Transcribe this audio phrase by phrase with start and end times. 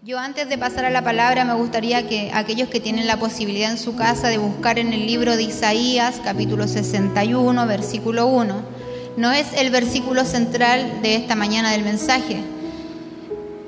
[0.00, 3.72] Yo antes de pasar a la palabra me gustaría que aquellos que tienen la posibilidad
[3.72, 8.54] en su casa de buscar en el libro de Isaías, capítulo 61, versículo 1,
[9.16, 12.40] no es el versículo central de esta mañana del mensaje,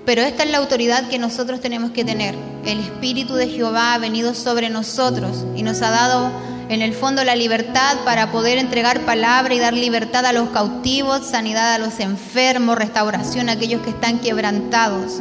[0.06, 2.36] pero esta es la autoridad que nosotros tenemos que tener.
[2.64, 6.30] El Espíritu de Jehová ha venido sobre nosotros y nos ha dado
[6.68, 11.26] en el fondo la libertad para poder entregar palabra y dar libertad a los cautivos,
[11.26, 15.20] sanidad a los enfermos, restauración a aquellos que están quebrantados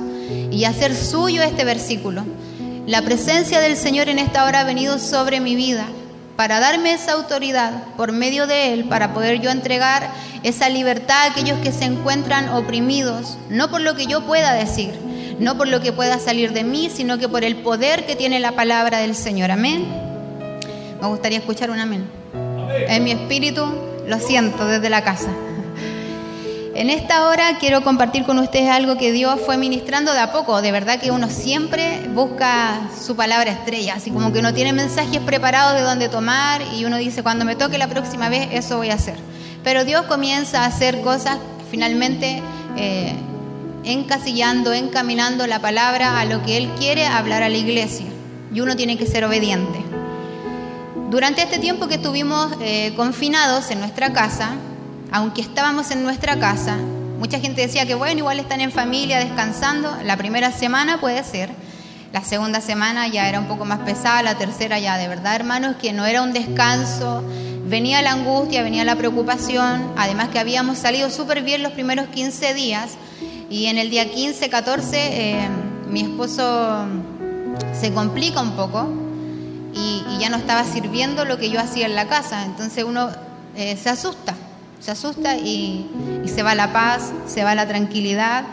[0.51, 2.23] y hacer suyo este versículo.
[2.85, 5.85] La presencia del Señor en esta hora ha venido sobre mi vida
[6.35, 10.09] para darme esa autoridad por medio de Él, para poder yo entregar
[10.43, 14.93] esa libertad a aquellos que se encuentran oprimidos, no por lo que yo pueda decir,
[15.39, 18.39] no por lo que pueda salir de mí, sino que por el poder que tiene
[18.39, 19.51] la palabra del Señor.
[19.51, 19.85] Amén.
[21.01, 22.09] Me gustaría escuchar un amén.
[22.87, 23.65] En mi espíritu
[24.07, 25.29] lo siento desde la casa.
[26.79, 30.61] En esta hora quiero compartir con ustedes algo que Dios fue ministrando de a poco.
[30.61, 35.19] De verdad que uno siempre busca su palabra estrella, así como que uno tiene mensajes
[35.19, 38.91] preparados de dónde tomar y uno dice, cuando me toque la próxima vez, eso voy
[38.91, 39.17] a hacer.
[39.61, 41.37] Pero Dios comienza a hacer cosas
[41.69, 42.41] finalmente
[42.77, 43.13] eh,
[43.83, 48.05] encasillando, encaminando la palabra a lo que Él quiere hablar a la iglesia.
[48.53, 49.83] Y uno tiene que ser obediente.
[51.09, 54.55] Durante este tiempo que estuvimos eh, confinados en nuestra casa,
[55.11, 56.77] aunque estábamos en nuestra casa,
[57.19, 61.49] mucha gente decía que bueno, igual están en familia descansando, la primera semana puede ser,
[62.13, 65.75] la segunda semana ya era un poco más pesada, la tercera ya de verdad, hermanos,
[65.81, 67.23] que no era un descanso,
[67.67, 72.53] venía la angustia, venía la preocupación, además que habíamos salido súper bien los primeros 15
[72.53, 72.91] días.
[73.51, 75.49] Y en el día 15, 14 eh,
[75.89, 76.85] mi esposo
[77.79, 78.87] se complica un poco
[79.73, 83.09] y, ya no estaba sirviendo lo que yo hacía en la casa, entonces uno
[83.55, 84.35] eh, se asusta
[84.79, 85.85] se asusta y,
[86.25, 88.45] se va la paz, se va la tranquilidad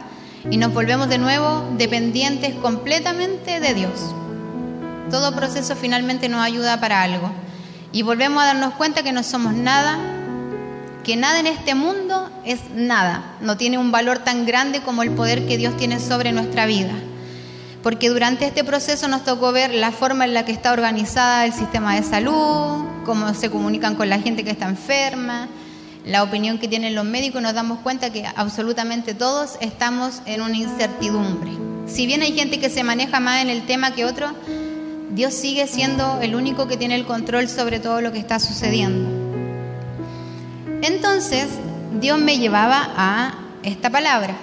[0.51, 4.15] y nos volvemos de nuevo dependientes completamente de Dios.
[5.11, 7.31] Todo proceso finalmente nos ayuda para algo
[7.93, 9.99] y volvemos a darnos cuenta que no somos nada,
[11.05, 15.13] que nada en este mundo es nada, no tiene un valor tan grande como el
[15.13, 16.93] poder que Dios tiene sobre nuestra vida.
[17.83, 21.53] Porque durante este proceso nos tocó ver la forma en la que está organizada el
[21.53, 25.49] sistema de salud, cómo se comunican con la gente que está enferma,
[26.07, 30.57] la opinión que tienen los médicos, nos damos cuenta que absolutamente todos estamos en una
[30.57, 31.51] incertidumbre.
[31.89, 34.29] Si bien hay gente que se maneja más en el tema que otro,
[35.11, 39.11] Dios sigue siendo el único que tiene el control sobre todo lo que está sucediendo.
[40.83, 41.49] Entonces,
[42.01, 43.35] Dios me llevaba a
[43.65, 44.37] esta palabra.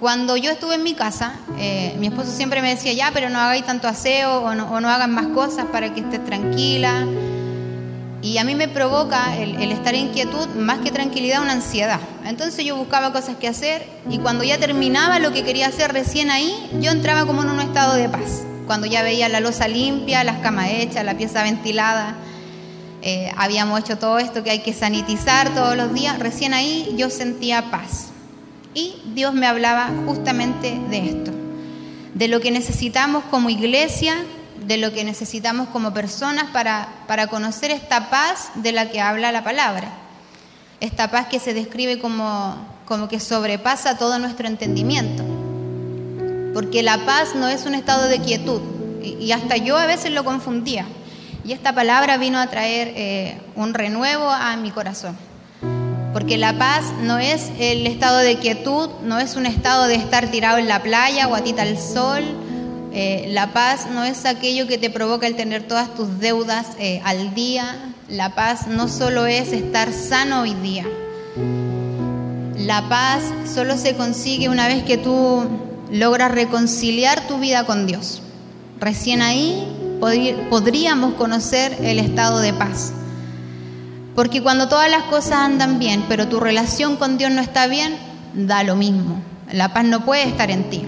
[0.00, 3.38] Cuando yo estuve en mi casa, eh, mi esposo siempre me decía, ya, pero no
[3.38, 7.04] hagáis tanto aseo o no, o no hagan más cosas para que estés tranquila
[8.20, 12.00] y a mí me provoca el, estar en quietud, más que tranquilidad, una ansiedad.
[12.24, 16.30] Entonces yo buscaba cosas que hacer y cuando ya terminaba lo que quería hacer recién
[16.30, 18.42] ahí, yo entraba como en un estado de paz.
[18.66, 22.16] Cuando ya veía la losa limpia, las camas hechas, la pieza ventilada,
[23.02, 27.10] eh, habíamos hecho todo esto que hay que sanitizar todos los días, recién ahí yo
[27.10, 28.08] sentía paz.
[28.74, 31.30] Y Dios me hablaba justamente de esto,
[32.14, 34.16] de lo que necesitamos como iglesia
[34.68, 39.32] de lo que necesitamos como personas para, para conocer esta paz de la que habla
[39.32, 39.90] la palabra.
[40.78, 45.24] Esta paz que se describe como, como que sobrepasa todo nuestro entendimiento.
[46.52, 48.60] Porque la paz no es un estado de quietud.
[49.02, 50.84] Y, hasta yo a veces lo confundía.
[51.46, 55.16] Y esta palabra vino a traer eh, un renuevo a mi corazón.
[56.12, 60.30] Porque la paz no es el estado de quietud, no es un estado de estar
[60.30, 62.22] tirado en la playa, guatita al sol,
[62.92, 67.00] eh, la paz no es aquello que te provoca el tener todas tus deudas eh,
[67.04, 67.92] al día.
[68.08, 70.86] La paz no solo es estar sano hoy día.
[72.56, 73.22] La paz
[73.52, 75.46] solo se consigue una vez que tú
[75.90, 78.22] logras reconciliar tu vida con Dios.
[78.80, 79.66] Recién ahí
[80.50, 82.92] podríamos conocer el estado de paz.
[84.14, 87.96] Porque cuando todas las cosas andan bien, pero tu relación con Dios no está bien,
[88.34, 89.20] da lo mismo.
[89.52, 90.84] La paz no puede estar en ti.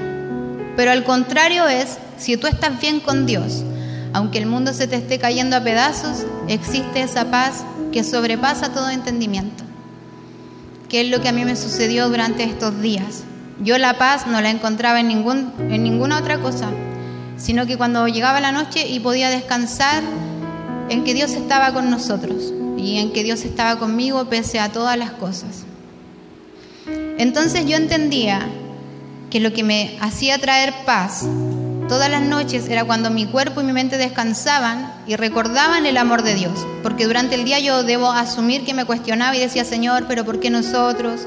[0.77, 3.65] Pero al contrario es, si tú estás bien con Dios,
[4.13, 8.91] aunque el mundo se te esté cayendo a pedazos, existe esa paz que sobrepasa todo
[8.91, 9.65] entendimiento.
[10.89, 13.23] ¿Qué es lo que a mí me sucedió durante estos días?
[13.61, 16.71] Yo la paz no la encontraba en, ningún, en ninguna otra cosa,
[17.37, 20.03] sino que cuando llegaba la noche y podía descansar
[20.89, 24.99] en que Dios estaba con nosotros y en que Dios estaba conmigo pese a todas
[24.99, 25.65] las cosas.
[27.19, 28.49] Entonces yo entendía
[29.31, 31.25] que lo que me hacía traer paz
[31.91, 36.23] todas las noches era cuando mi cuerpo y mi mente descansaban y recordaban el amor
[36.23, 36.53] de Dios.
[36.85, 40.39] Porque durante el día yo debo asumir que me cuestionaba y decía, Señor, pero ¿por
[40.39, 41.23] qué nosotros?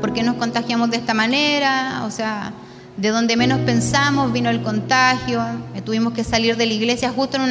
[0.00, 2.04] ¿Por qué nos contagiamos de esta manera?
[2.06, 2.52] O sea,
[2.96, 5.42] de donde menos pensamos vino el contagio,
[5.74, 7.42] eh, tuvimos que salir de la iglesia justo en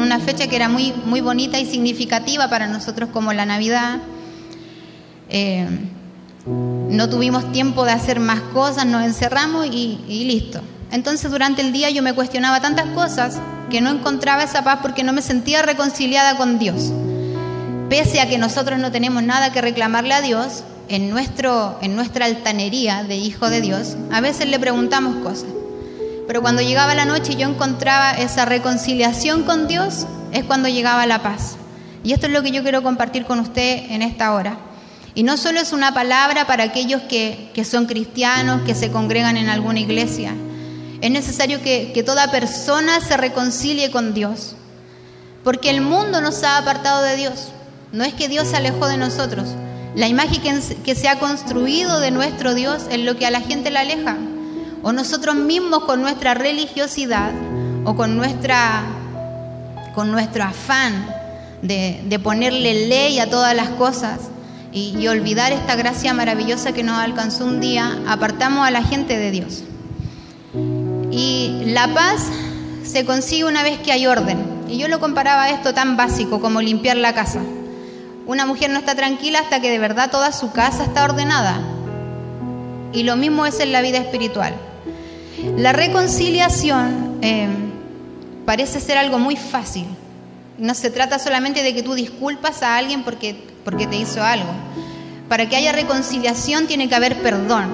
[0.00, 3.98] una fecha, que era muy, muy bonita y significativa para nosotros como la Navidad.
[5.28, 5.68] Eh,
[6.88, 10.60] no tuvimos tiempo de hacer más cosas, nos encerramos y, listo.
[10.90, 13.38] Entonces durante el día yo me cuestionaba tantas cosas
[13.70, 16.92] que no encontraba esa paz porque no me sentía reconciliada con Dios.
[17.90, 22.24] Pese a que nosotros no tenemos nada que reclamarle a Dios, en, nuestro, en nuestra
[22.24, 25.50] altanería de hijo de Dios, a veces le preguntamos cosas.
[26.26, 31.06] Pero cuando llegaba la noche y yo encontraba esa reconciliación con Dios, es cuando llegaba
[31.06, 31.56] la paz.
[32.04, 34.56] Y esto es lo que yo quiero compartir con usted en esta hora.
[35.18, 39.36] Y no solo es una palabra para aquellos que, que son cristianos, que se congregan
[39.36, 40.32] en alguna iglesia.
[41.00, 44.54] Es necesario que, que toda persona se reconcilie con Dios.
[45.42, 47.48] Porque el mundo nos ha apartado de Dios.
[47.90, 49.48] No es que Dios se alejó de nosotros.
[49.96, 53.72] La imagen que, se ha construido de nuestro Dios es lo que a la gente
[53.72, 54.16] le aleja.
[54.84, 57.32] O nosotros mismos con nuestra religiosidad
[57.82, 58.84] o con, nuestra,
[59.96, 61.12] con nuestro afán
[61.60, 64.20] de, ponerle ley a todas las cosas
[64.72, 69.30] y, olvidar esta gracia maravillosa que nos alcanzó un día, apartamos a la gente de
[69.30, 69.64] Dios.
[71.10, 72.26] Y la paz
[72.84, 74.38] se consigue una vez que hay orden.
[74.68, 77.40] Y yo lo comparaba a esto tan básico como limpiar la casa.
[78.26, 81.60] Una mujer no está tranquila hasta que de verdad toda su casa está ordenada.
[82.92, 84.54] Y lo mismo es en la vida espiritual.
[85.56, 87.48] La reconciliación eh,
[88.44, 89.86] parece ser algo muy fácil.
[90.58, 94.48] No se trata solamente de que tú disculpas a alguien porque, porque te hizo algo.
[95.28, 97.66] Para que haya reconciliación tiene que haber perdón.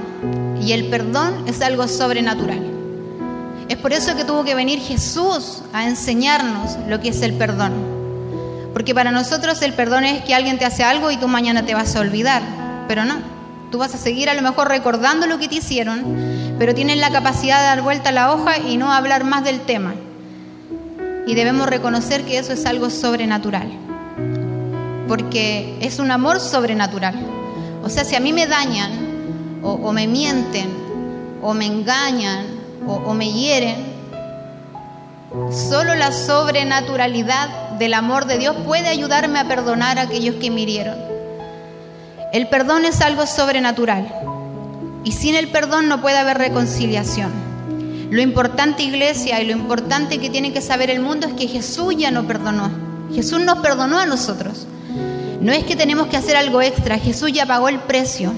[0.60, 2.60] Y el perdón es algo sobrenatural.
[3.68, 7.72] Es por eso que tuvo que venir Jesús a enseñarnos lo que es el perdón.
[8.72, 11.74] Porque para nosotros el perdón es que alguien te hace algo y tú mañana te
[11.74, 12.42] vas a olvidar,
[12.88, 13.18] pero no.
[13.70, 16.02] Tú vas a seguir a lo mejor recordando lo que te hicieron,
[16.58, 19.60] pero tienes la capacidad de dar vuelta a la hoja y no hablar más del
[19.60, 19.94] tema.
[21.24, 23.83] Y debemos reconocer que eso es algo sobrenatural,
[25.08, 27.14] porque es un amor sobrenatural.
[27.82, 30.68] O sea, si a mí me dañan, o, me mienten,
[31.42, 32.46] o me engañan,
[32.86, 33.94] o me hieren,
[35.50, 40.60] Solo la sobrenaturalidad del amor de Dios puede ayudarme a perdonar a aquellos que me
[40.60, 40.96] hirieron.
[42.32, 44.12] El perdón es algo sobrenatural
[45.02, 47.32] y sin el perdón no puede haber reconciliación.
[48.10, 51.96] Lo importante, iglesia, y lo importante que tiene que saber el mundo es que Jesús
[51.96, 52.70] ya no perdonó.
[53.12, 54.68] Jesús nos perdonó a nosotros.
[55.44, 58.32] No es que tenemos que hacer algo extra, Jesús ya pagó el precio.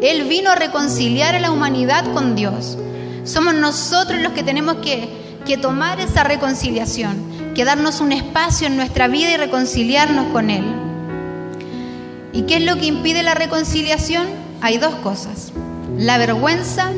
[0.00, 2.78] Él vino a reconciliar a la humanidad con Dios.
[3.24, 7.16] Somos nosotros los que tenemos que que tomar esa reconciliación,
[7.54, 10.64] que darnos un espacio en nuestra vida y reconciliarnos con Él.
[12.32, 14.26] ¿Y qué es lo que impide la reconciliación?
[14.60, 15.52] Hay dos cosas,
[15.96, 16.92] la vergüenza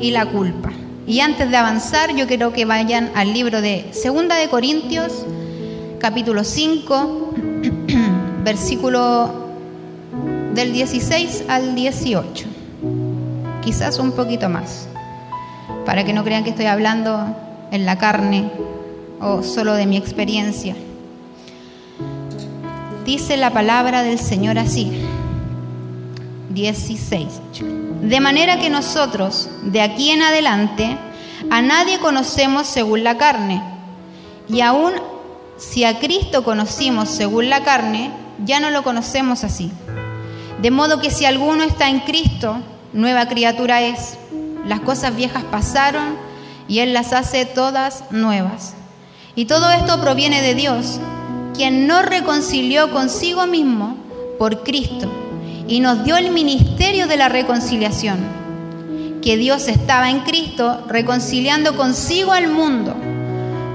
[0.00, 0.72] y la culpa.
[1.06, 5.24] Y antes de avanzar, yo quiero que vayan al libro de Segunda de Corintios,
[5.98, 7.34] capítulo 5,
[8.44, 9.48] versículo
[10.52, 12.46] del 16 al 18.
[13.62, 14.86] Quizás un poquito más,
[15.86, 17.24] para que no crean que estoy hablando
[17.72, 18.50] en la carne
[19.20, 20.76] o solo de mi experiencia.
[23.06, 24.92] Dice la palabra del Señor así,
[26.50, 27.26] 16.
[28.02, 30.98] De manera que nosotros, de aquí en adelante,
[31.50, 33.62] a nadie conocemos según la carne.
[34.48, 34.92] Y aún
[35.56, 39.70] si a Cristo conocimos según la carne, ya no lo conocemos así.
[40.60, 42.56] De modo que si alguno está en Cristo,
[42.92, 44.16] nueva criatura es.
[44.66, 46.16] Las cosas viejas pasaron
[46.68, 48.74] y Él las hace todas nuevas.
[49.34, 51.00] Y todo esto proviene de Dios,
[51.54, 53.96] quien nos reconcilió consigo mismo
[54.38, 55.10] por Cristo
[55.66, 58.18] y nos dio el ministerio de la reconciliación,
[59.22, 62.94] que Dios estaba en Cristo reconciliando consigo al mundo,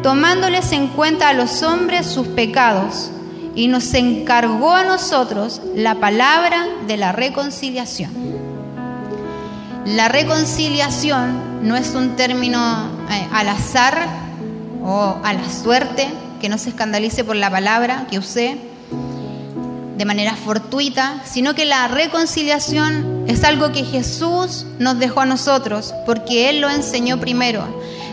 [0.03, 3.11] tomándoles en cuenta a los hombres sus pecados,
[3.55, 8.11] y nos encargó a nosotros la palabra de la reconciliación.
[9.85, 12.59] La reconciliación no es un término
[13.09, 14.07] eh, al azar
[14.83, 16.07] o a la suerte,
[16.39, 18.57] que no se escandalice por la palabra que usé
[19.97, 25.93] de manera fortuita, sino que la reconciliación es algo que Jesús nos dejó a nosotros,
[26.05, 27.67] porque Él lo enseñó primero.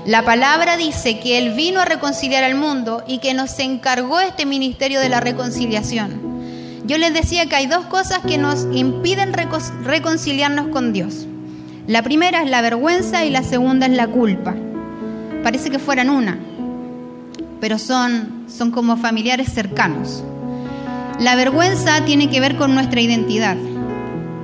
[0.06, 4.46] La palabra dice que Él vino a reconciliar al mundo y que nos encargó este
[4.46, 6.84] ministerio de la reconciliación.
[6.84, 11.26] Yo les decía que hay dos cosas que nos impiden reconciliarnos con Dios.
[11.88, 14.54] La primera es la vergüenza y la segunda es la culpa.
[15.42, 16.38] Parece que fueran una,
[17.60, 20.22] pero son, son como familiares cercanos.
[21.18, 23.56] La vergüenza tiene que ver con nuestra identidad,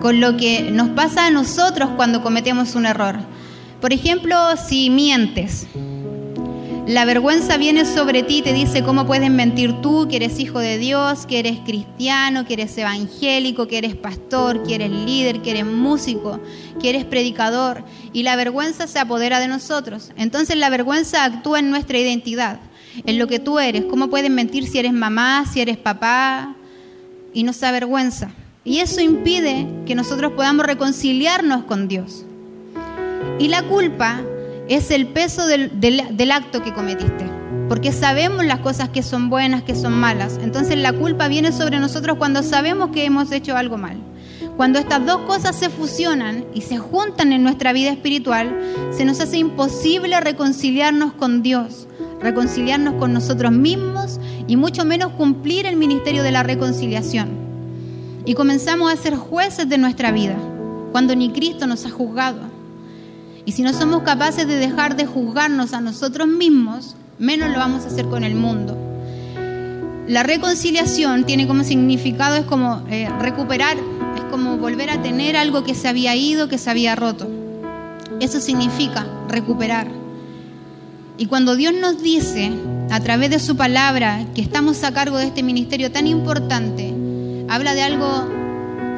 [0.01, 3.15] con lo que nos pasa a nosotros cuando cometemos un error.
[3.83, 5.67] Por ejemplo, si mientes,
[6.87, 10.61] la vergüenza viene sobre ti y te dice cómo puedes mentir tú, que eres hijo
[10.61, 15.51] de Dios, que eres cristiano, que eres evangélico, que eres pastor, que eres líder, que
[15.51, 16.41] eres músico,
[16.81, 17.85] que eres predicador.
[18.13, 20.13] Y la vergüenza se apodera de nosotros.
[20.17, 22.61] Entonces la vergüenza actúa en nuestra identidad,
[23.05, 23.87] en lo que tú eres.
[23.87, 26.55] ¿Cómo puedes mentir si eres mamá, si eres papá?
[27.35, 28.31] Y nos avergüenza.
[28.65, 32.27] Y eso impide que nosotros podamos reconciliarnos con Dios.
[33.39, 34.21] Y la culpa
[34.69, 37.27] es el peso del, acto que cometiste.
[37.69, 40.39] Porque sabemos las cosas que son buenas, que son malas.
[40.43, 43.97] Entonces la culpa viene sobre nosotros cuando sabemos que hemos hecho algo mal.
[44.57, 48.59] Cuando estas dos cosas se fusionan y se juntan en nuestra vida espiritual,
[48.91, 51.89] se nos hace imposible reconciliarnos con Dios,
[52.21, 57.31] reconciliarnos con nosotros mismos y mucho menos cumplir el ministerio de la reconciliación.
[58.27, 60.37] Y comenzamos a ser jueces de nuestra vida,
[60.93, 62.52] cuando ni Cristo nos ha juzgado.
[63.45, 67.85] Y si no somos capaces de dejar de juzgarnos a nosotros mismos, menos lo vamos
[67.85, 68.77] a hacer con el mundo.
[70.07, 73.77] La reconciliación tiene como significado, es como eh, recuperar,
[74.17, 77.29] es como volver a tener algo que se había ido, que se había roto.
[78.21, 79.89] Eso significa recuperar.
[81.19, 82.53] Y cuando Dios nos dice,
[82.91, 86.93] a través de su palabra, que estamos a cargo de este ministerio tan importante,
[87.49, 88.29] habla de algo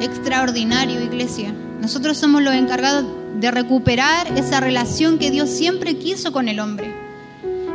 [0.01, 1.53] extraordinario, iglesia.
[1.81, 3.05] Nosotros somos los encargados
[3.39, 6.93] de recuperar esa relación que Dios siempre quiso con el hombre.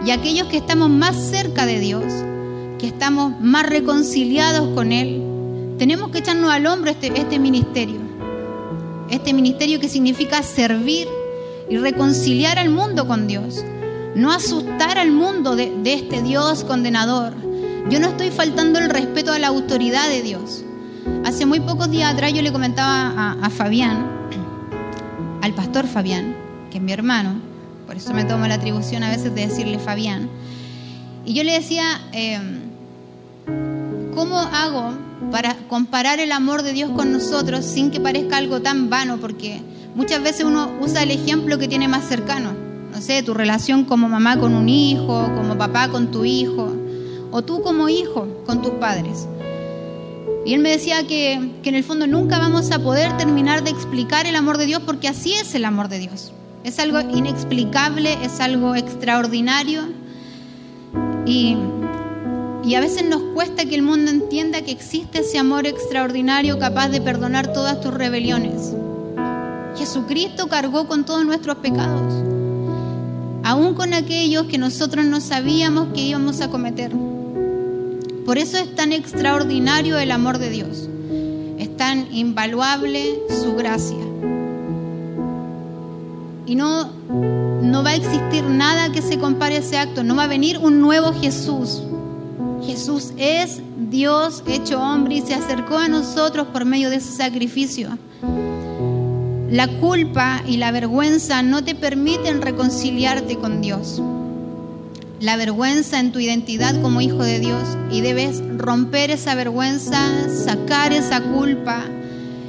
[0.04, 2.04] Y aquellos que estamos más cerca de Dios,
[2.78, 5.22] que estamos más reconciliados con Él,
[5.78, 8.00] tenemos que echarnos al hombro este, este ministerio.
[9.10, 11.06] Este ministerio que significa servir
[11.68, 13.64] y reconciliar al mundo con Dios.
[14.14, 17.34] No asustar al mundo de, este Dios condenador.
[17.90, 20.64] Yo no estoy faltando el respeto a la autoridad de Dios.
[21.24, 24.19] Hace muy pocos días atrás yo le comentaba a Fabián
[25.42, 26.34] al pastor Fabián,
[26.70, 27.34] que es mi hermano,
[27.86, 30.28] por eso me tomo la atribución a veces de decirle Fabián,
[31.24, 32.60] y yo le decía, em,
[34.14, 34.92] ¿cómo hago
[35.30, 39.18] para comparar el amor de Dios con nosotros sin que parezca algo tan vano?
[39.18, 39.60] Porque
[39.94, 42.52] muchas veces uno usa el ejemplo que tiene más cercano,
[42.92, 46.72] no sé, tu relación como mamá con un hijo, como papá con tu hijo,
[47.30, 49.26] o tú como hijo con tus padres.
[50.44, 54.26] Y él me decía que, en el fondo nunca vamos a poder terminar de explicar
[54.26, 56.32] el amor de Dios porque así es el amor de Dios.
[56.64, 59.82] Es algo inexplicable, es algo extraordinario.
[61.26, 61.56] Y,
[62.64, 66.88] y a veces nos cuesta que el mundo entienda que existe ese amor extraordinario capaz
[66.88, 68.74] de perdonar todas tus rebeliones.
[69.76, 72.12] Jesucristo cargó con todos nuestros pecados,
[73.44, 76.92] aún con aquellos que nosotros no sabíamos que íbamos a cometer.
[78.24, 80.88] Por eso es tan extraordinario el amor de Dios.
[81.58, 83.98] Es tan invaluable su gracia.
[86.46, 86.90] Y no,
[87.62, 90.04] no va a existir nada que se compare a ese acto.
[90.04, 91.82] No va a venir un nuevo Jesús.
[92.64, 93.60] Jesús es
[93.90, 97.96] Dios hecho hombre y se acercó a nosotros por medio de ese sacrificio.
[99.50, 104.00] La culpa y la vergüenza no te permiten reconciliarte con Dios
[105.20, 109.98] la vergüenza en tu identidad como hijo de Dios y debes romper esa vergüenza,
[110.30, 111.84] sacar esa culpa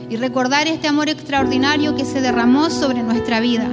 [0.09, 3.67] y recordar este amor extraordinario que se derramó sobre nuestra vida.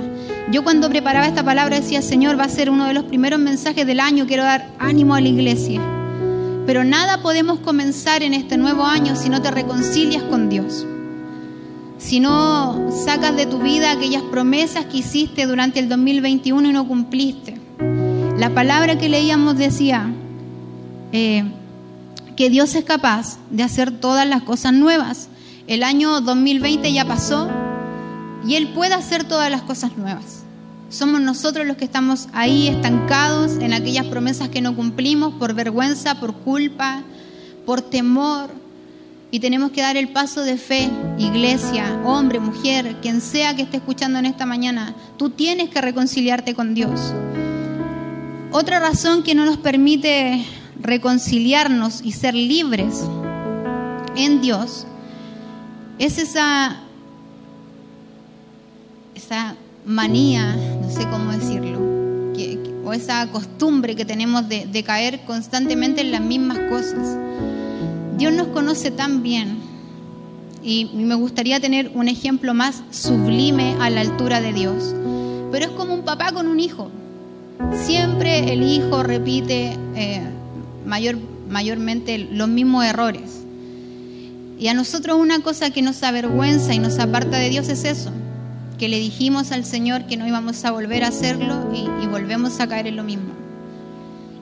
[0.51, 3.87] Yo cuando preparaba esta palabra decía, Señor, va a ser uno de los primeros mensajes
[3.87, 5.81] del año, quiero dar ánimo a la iglesia.
[6.67, 10.87] Pero nada podemos comenzar en este nuevo año si no te reconcilias con Dios.
[11.99, 16.87] Si no sacas de tu vida aquellas promesas que hiciste durante el 2021 y no
[16.87, 17.58] cumpliste
[18.39, 20.13] la palabra que leíamos decía
[21.11, 21.43] eh,
[22.37, 25.29] que Dios es capaz de hacer todas las cosas nuevas.
[25.67, 27.49] El año 2020 ya pasó
[28.47, 30.45] y Él puede hacer todas las cosas nuevas.
[30.89, 36.21] Somos nosotros los que estamos ahí estancados en aquellas promesas que no cumplimos por vergüenza,
[36.21, 37.03] por culpa,
[37.67, 38.51] por temor.
[39.33, 43.79] Y tenemos que dar el paso de fe, iglesia, hombre, mujer, quien sea que esté
[43.79, 44.95] escuchando en esta mañana.
[45.17, 47.13] Tú tienes que reconciliarte con Dios.
[48.51, 50.45] Otra razón que no nos permite
[50.81, 53.05] reconciliarnos y ser libres
[54.17, 54.87] en Dios
[55.99, 56.81] es esa,
[59.15, 61.79] esa manía, no sé cómo decirlo,
[62.85, 67.19] o esa costumbre que tenemos de caer constantemente en las mismas cosas.
[68.17, 69.59] Dios nos conoce tan bien
[70.63, 74.95] y me gustaría tener un ejemplo más sublime a la altura de Dios,
[75.53, 76.91] pero es como un papá con un hijo.
[77.75, 80.23] Siempre el hijo repite eh,
[80.87, 83.43] mayor, mayormente los mismos errores.
[84.59, 88.11] Y a nosotros una cosa que nos avergüenza y nos aparta de Dios es eso,
[88.77, 92.67] que le dijimos al Señor que no íbamos a volver a hacerlo y, volvemos a
[92.67, 93.35] caer en lo mismo.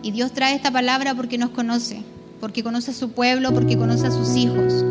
[0.03, 2.03] Y Dios trae esta palabra porque nos conoce,
[2.41, 4.85] porque conoce a su pueblo, porque conoce a sus hijos,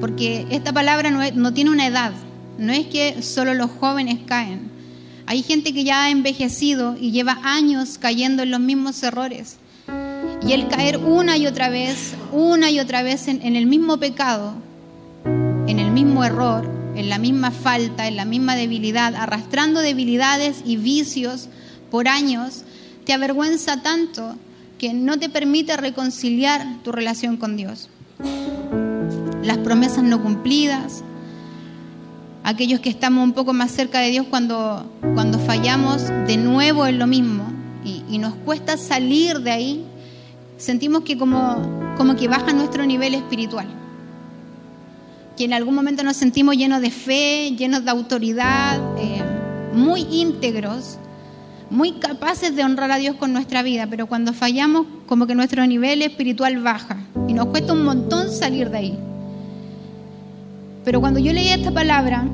[0.00, 2.12] porque esta palabra no, no tiene una edad,
[2.56, 4.69] no es que solo los jóvenes caen.
[5.30, 9.58] Hay gente que ya ha envejecido y lleva años cayendo en los mismos errores.
[10.44, 14.54] Y el caer una y otra vez, una y otra vez en, el mismo pecado,
[15.24, 20.78] en el mismo error, en la misma falta, en la misma debilidad, arrastrando debilidades y
[20.78, 21.46] vicios
[21.92, 22.64] por años,
[23.04, 24.34] te avergüenza tanto
[24.78, 27.88] que no te permite reconciliar tu relación con Dios.
[29.44, 31.04] Las promesas no cumplidas,
[32.50, 36.98] aquellos que estamos un poco más cerca de Dios cuando, cuando fallamos de nuevo en
[36.98, 37.44] lo mismo
[37.84, 39.84] y, y nos cuesta salir de ahí,
[40.56, 43.66] sentimos que como, como que baja nuestro nivel espiritual.
[45.36, 49.22] Que en algún momento nos sentimos llenos de fe, llenos de autoridad, eh,
[49.72, 50.98] muy íntegros,
[51.70, 55.66] muy capaces de honrar a Dios con nuestra vida, pero cuando fallamos como que nuestro
[55.66, 59.09] nivel espiritual baja y nos cuesta un montón salir de ahí.
[60.84, 62.26] Pero cuando yo leía esta palabra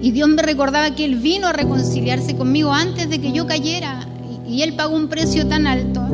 [0.00, 4.06] y Dios me recordaba que Él vino a reconciliarse conmigo antes de que yo cayera
[4.48, 6.06] y Él pagó un precio tan alto,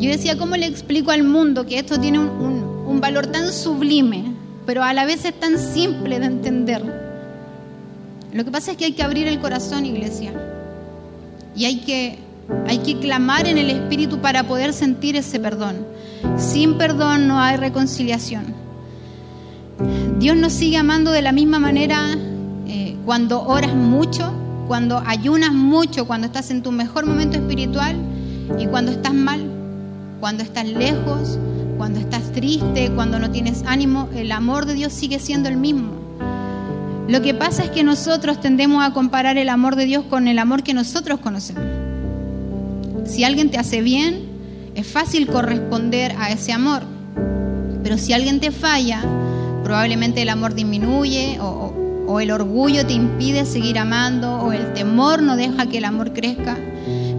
[0.00, 4.32] yo decía, ¿cómo le explico al mundo que esto tiene un, valor tan sublime,
[4.64, 6.82] pero a la vez es tan simple de entender?
[8.32, 10.32] Lo que pasa es que hay que abrir el corazón, iglesia.
[11.56, 12.18] Y hay que,
[12.66, 15.84] hay que clamar en el Espíritu para poder sentir ese perdón.
[16.36, 18.61] Sin perdón no hay reconciliación.
[20.18, 22.16] Dios nos sigue amando de la misma manera
[22.66, 24.32] eh, cuando oras mucho,
[24.68, 27.96] cuando ayunas mucho, cuando estás en tu mejor momento espiritual
[28.58, 29.52] y cuando estás mal
[30.22, 31.36] cuando estás lejos,
[31.76, 35.90] cuando estás triste, cuando no tienes ánimo, el amor de Dios sigue siendo el mismo.
[37.08, 40.38] Lo que pasa es que nosotros tendemos a comparar el amor de Dios con el
[40.38, 41.64] amor que nosotros conocemos.
[43.04, 44.28] Si alguien te hace bien,
[44.76, 46.84] es fácil corresponder a ese amor.
[47.82, 49.02] Pero si alguien te falla,
[49.72, 55.34] probablemente el amor disminuye o, el orgullo te impide seguir amando o el temor no
[55.34, 56.58] deja que el amor crezca.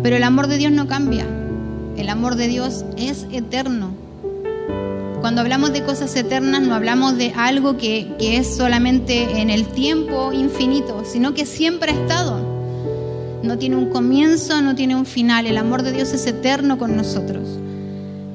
[0.04, 1.26] Pero el amor de Dios no cambia.
[1.98, 3.90] El amor de Dios es eterno.
[5.20, 10.32] Cuando hablamos de cosas eternas no hablamos de algo que, es solamente en el tiempo
[10.32, 12.40] infinito, sino que siempre ha estado.
[13.42, 15.48] No tiene un comienzo, no tiene un final.
[15.48, 17.50] El amor de Dios es eterno con nosotros.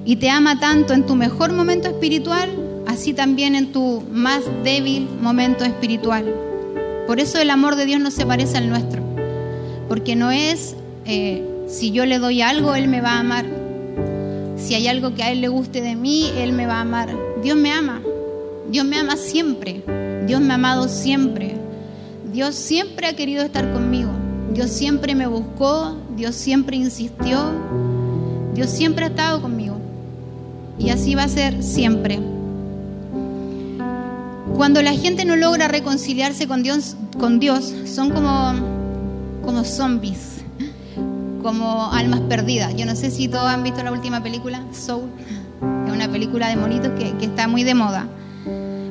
[0.04, 2.50] Y te ama tanto en tu mejor momento espiritual,
[2.98, 6.34] así también en tu más débil momento espiritual.
[7.06, 9.02] Por eso el amor de Dios no se parece al nuestro.
[9.88, 10.74] Porque no es
[11.06, 13.46] eh, si yo le doy algo, Él me va a amar.
[14.56, 17.16] Si hay algo que a Él le guste de mí, Él me va a amar.
[17.40, 18.02] Dios me ama.
[18.68, 19.80] Dios me ama siempre.
[20.26, 21.54] Dios me ha amado siempre.
[22.32, 24.10] Dios siempre ha querido estar conmigo.
[24.52, 25.96] Dios siempre me buscó.
[26.16, 27.52] Dios siempre insistió.
[28.54, 29.76] Dios siempre ha estado conmigo.
[30.80, 32.18] Y así va a ser siempre.
[34.58, 38.54] Cuando la gente no logra reconciliarse con Dios, con Dios son como,
[39.40, 40.42] como zombies
[41.44, 42.74] como almas perdidas.
[42.76, 45.08] Yo no sé si todos han visto la última película, Soul,
[45.86, 48.08] es una película de monitos que, está muy de moda.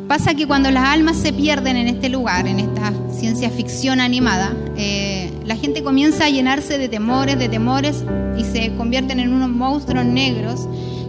[0.08, 4.56] Pasa que cuando las almas se pierden en este lugar, en esta ciencia ficción animada,
[4.78, 8.06] eh, la gente comienza a llenarse de temores, de temores
[8.38, 10.66] y se convierten en unos monstruos negros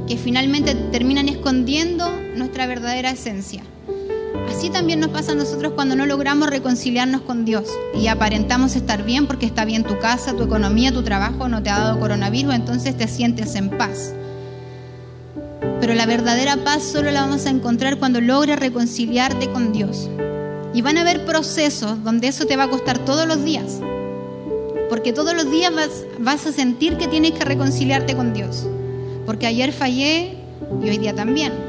[0.08, 3.62] que finalmente terminan escondiendo nuestra verdadera esencia.
[4.48, 9.04] Así también nos pasa a nosotros cuando no logramos reconciliarnos con Dios y aparentamos estar
[9.04, 12.54] bien porque está bien tu casa, tu economía, tu trabajo, no te ha dado coronavirus,
[12.54, 14.14] entonces te sientes en paz.
[15.80, 20.08] Pero la verdadera paz solo la vamos a encontrar cuando logres reconciliarte con Dios.
[20.74, 23.80] Y van a haber procesos donde eso te va a costar todos los días.
[24.88, 25.72] Porque todos los días
[26.18, 28.66] vas, a sentir que tienes que reconciliarte con Dios.
[29.26, 30.36] Porque ayer fallé
[30.82, 31.67] y hoy día también.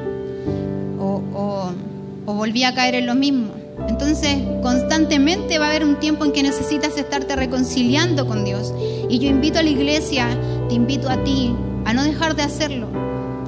[2.30, 3.54] O o volví a caer en lo mismo.
[3.88, 8.72] Entonces, constantemente va a haber un tiempo en que necesitas estarte reconciliando con Dios.
[9.10, 10.28] Y yo invito a la iglesia,
[10.68, 11.52] te invito a ti,
[11.86, 12.88] a no dejar de hacerlo.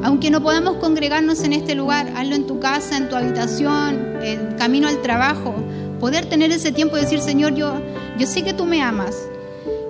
[0.04, 4.56] Aunque no podamos congregarnos en este lugar, hazlo en tu casa, en tu habitación, en
[4.58, 5.54] camino al trabajo.
[6.00, 7.76] Poder tener ese tiempo de decir, Señor, yo,
[8.18, 9.16] yo sé que tú me amas,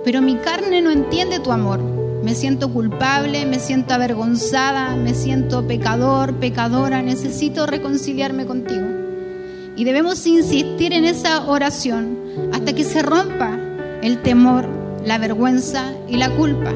[0.04, 1.80] pero mi carne no entiende tu amor.
[2.22, 8.81] Me siento culpable, me siento avergonzada, me siento pecador, pecadora, necesito reconciliarme contigo.
[9.76, 12.18] Y debemos insistir en esa oración
[12.52, 13.58] hasta que se rompa
[14.02, 14.68] el temor,
[15.04, 16.72] la vergüenza y la culpa.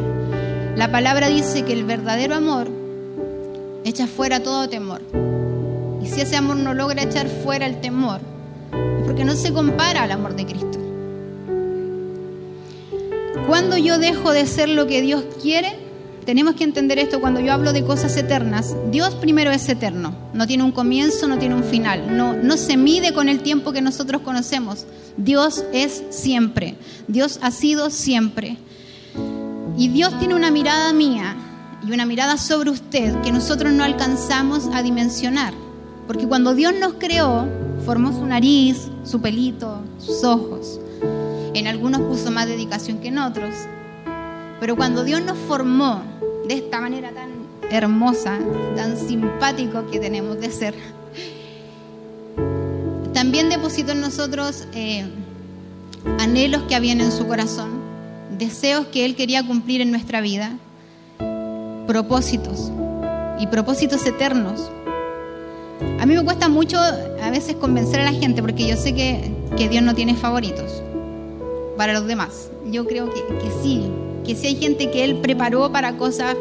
[0.77, 2.69] La palabra dice que el verdadero amor
[3.85, 5.03] echa fuera todo temor.
[6.03, 8.21] Y si ese amor no logra echar fuera el temor,
[8.73, 10.79] es porque no se compara al amor de Cristo.
[13.47, 15.86] Cuando yo dejo de ser lo que Dios quiere,
[16.27, 18.75] tenemos que entender esto cuando yo hablo de cosas eternas.
[18.91, 22.77] Dios primero es eterno, no tiene un comienzo, no tiene un final, no, no se
[22.77, 24.87] mide con el tiempo que nosotros conocemos.
[25.17, 26.75] Dios es siempre,
[27.07, 28.59] Dios ha sido siempre.
[29.79, 31.37] Y Dios tiene una mirada mía
[31.87, 35.55] y una mirada sobre usted que nosotros no alcanzamos a dimensionar.
[36.09, 37.47] Porque cuando Dios nos creó,
[37.85, 40.81] formó su nariz, su pelito, sus ojos.
[41.55, 43.55] En algunos puso más dedicación que en otros.
[44.61, 46.03] Pero cuando Dios nos formó
[46.47, 47.31] de esta manera tan
[47.71, 48.39] hermosa,
[48.75, 50.75] tan simpático que tenemos de ser,
[53.13, 55.07] también depositó en nosotros eh,
[56.19, 57.81] anhelos que habían en su corazón,
[58.39, 60.59] deseos que Él quería cumplir en nuestra vida,
[61.87, 62.71] propósitos
[63.39, 64.71] y propósitos eternos.
[66.01, 69.33] A mí me cuesta mucho a veces convencer a la gente porque yo sé que,
[69.57, 70.83] que Dios no tiene favoritos
[71.77, 72.51] para los demás.
[72.71, 73.91] Yo creo que, que sí,
[74.27, 76.37] que sí hay gente que Él preparó para cosas,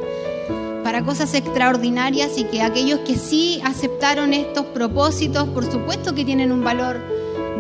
[0.83, 6.51] para cosas extraordinarias y que aquellos que sí aceptaron estos propósitos, por supuesto que tienen
[6.51, 6.99] un valor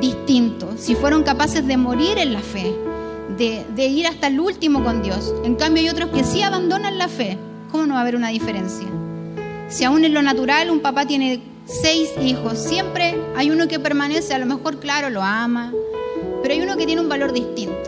[0.01, 2.73] distinto, si fueron capaces de morir en la fe,
[3.37, 5.33] de, de ir hasta el último con Dios.
[5.43, 7.37] En cambio hay otros que sí abandonan la fe.
[7.71, 8.87] ¿Cómo no va a haber una diferencia?
[9.69, 14.33] Si aún en lo natural un papá tiene seis hijos, siempre hay uno que permanece,
[14.33, 15.73] a lo mejor, claro, lo ama,
[16.41, 17.84] pero hay uno que tiene un valor distinto.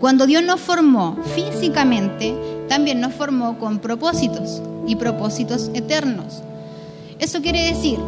[0.00, 2.34] Cuando Dios nos formó físicamente,
[2.68, 6.42] también nos formó con propósitos y propósitos eternos.
[7.18, 7.98] Eso quiere decir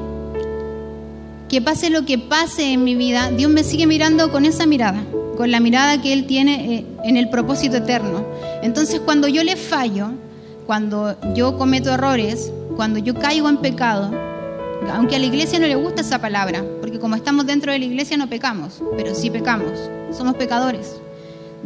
[1.49, 5.03] que pase lo que pase en mi vida, Dios me sigue mirando con esa mirada,
[5.37, 8.23] con la mirada que Él tiene eh, en el propósito eterno.
[8.63, 10.11] Entonces cuando yo le fallo,
[10.67, 14.11] cuando yo cometo errores, cuando yo caigo en pecado,
[14.93, 17.87] aunque a la iglesia no le gusta esa palabra, porque como estamos dentro de la
[17.87, 19.73] iglesia no pecamos, pero sí pecamos,
[20.13, 20.97] somos pecadores.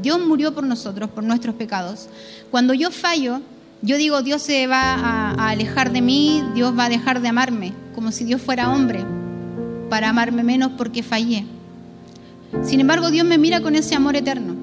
[0.01, 2.09] Dios murió por nosotros, por nuestros pecados.
[2.51, 3.41] Cuando yo fallo,
[3.83, 7.73] yo digo, Dios se va a, alejar de mí, Dios va a dejar de amarme,
[7.95, 9.05] como si Dios fuera hombre,
[9.91, 11.47] para amarme menos porque fallé.
[12.63, 14.55] Sin embargo, Dios me mira con ese amor eterno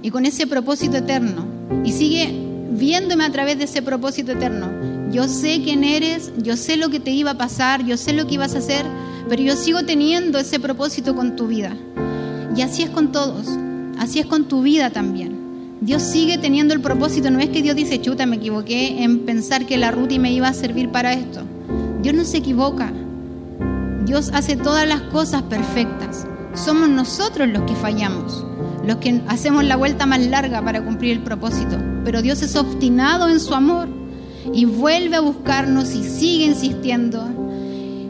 [0.00, 1.44] y con ese propósito eterno
[1.84, 2.32] y sigue
[2.70, 4.70] viéndome a través de ese propósito eterno.
[5.12, 8.26] Yo sé quién eres, yo sé lo que te iba a pasar, yo sé lo
[8.26, 8.86] que ibas a hacer,
[9.28, 11.76] pero yo sigo teniendo ese propósito con tu vida.
[12.56, 13.46] Y así es con todos.
[13.98, 15.78] Así es con tu vida también.
[15.80, 17.30] Dios sigue teniendo el propósito.
[17.30, 20.48] No es que Dios dice, chuta, me equivoqué en pensar que la Ruti me iba
[20.48, 21.42] a servir para esto.
[22.02, 22.92] Dios no se equivoca.
[24.04, 26.26] Dios hace todas las cosas perfectas.
[26.54, 28.44] Somos nosotros los que fallamos,
[28.86, 31.76] los que hacemos la vuelta más larga para cumplir el propósito.
[32.04, 33.88] Pero Dios es obstinado en su amor
[34.54, 37.28] y vuelve a buscarnos y sigue insistiendo.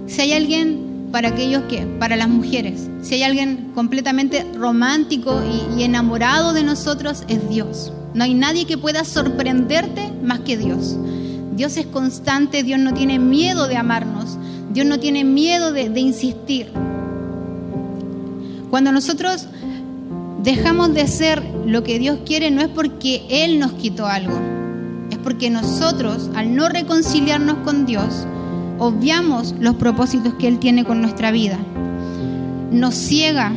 [0.07, 2.89] Si hay alguien para aquellos que, para las mujeres.
[3.03, 5.41] Si hay alguien completamente romántico
[5.77, 7.93] y, enamorado de nosotros, es Dios.
[8.15, 10.97] No hay nadie que pueda sorprenderte más que Dios.
[11.55, 14.37] Dios es constante, Dios no tiene miedo de amarnos,
[14.73, 16.71] Dios no tiene miedo de, insistir.
[18.69, 19.47] Cuando nosotros
[20.43, 24.39] dejamos de ser lo que Dios quiere, no es porque Él nos quitó algo,
[25.11, 28.27] es porque nosotros, al no reconciliarnos con Dios,
[28.79, 31.59] obviamos los propósitos que Él tiene con nuestra vida.
[32.71, 33.53] Nos ciega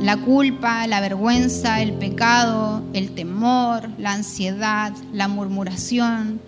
[0.00, 6.40] la culpa, la vergüenza, el pecado, el temor, la ansiedad, la murmuración,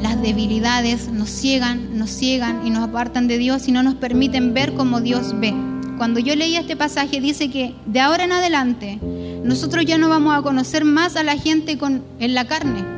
[0.00, 4.52] las debilidades nos ciegan, nos ciegan y nos apartan de Dios y no nos permiten
[4.52, 5.54] ver como Dios ve.
[5.96, 8.98] Cuando yo leía este pasaje dice que de ahora en adelante
[9.44, 12.93] nosotros ya no vamos a conocer más a la gente con, en la carne,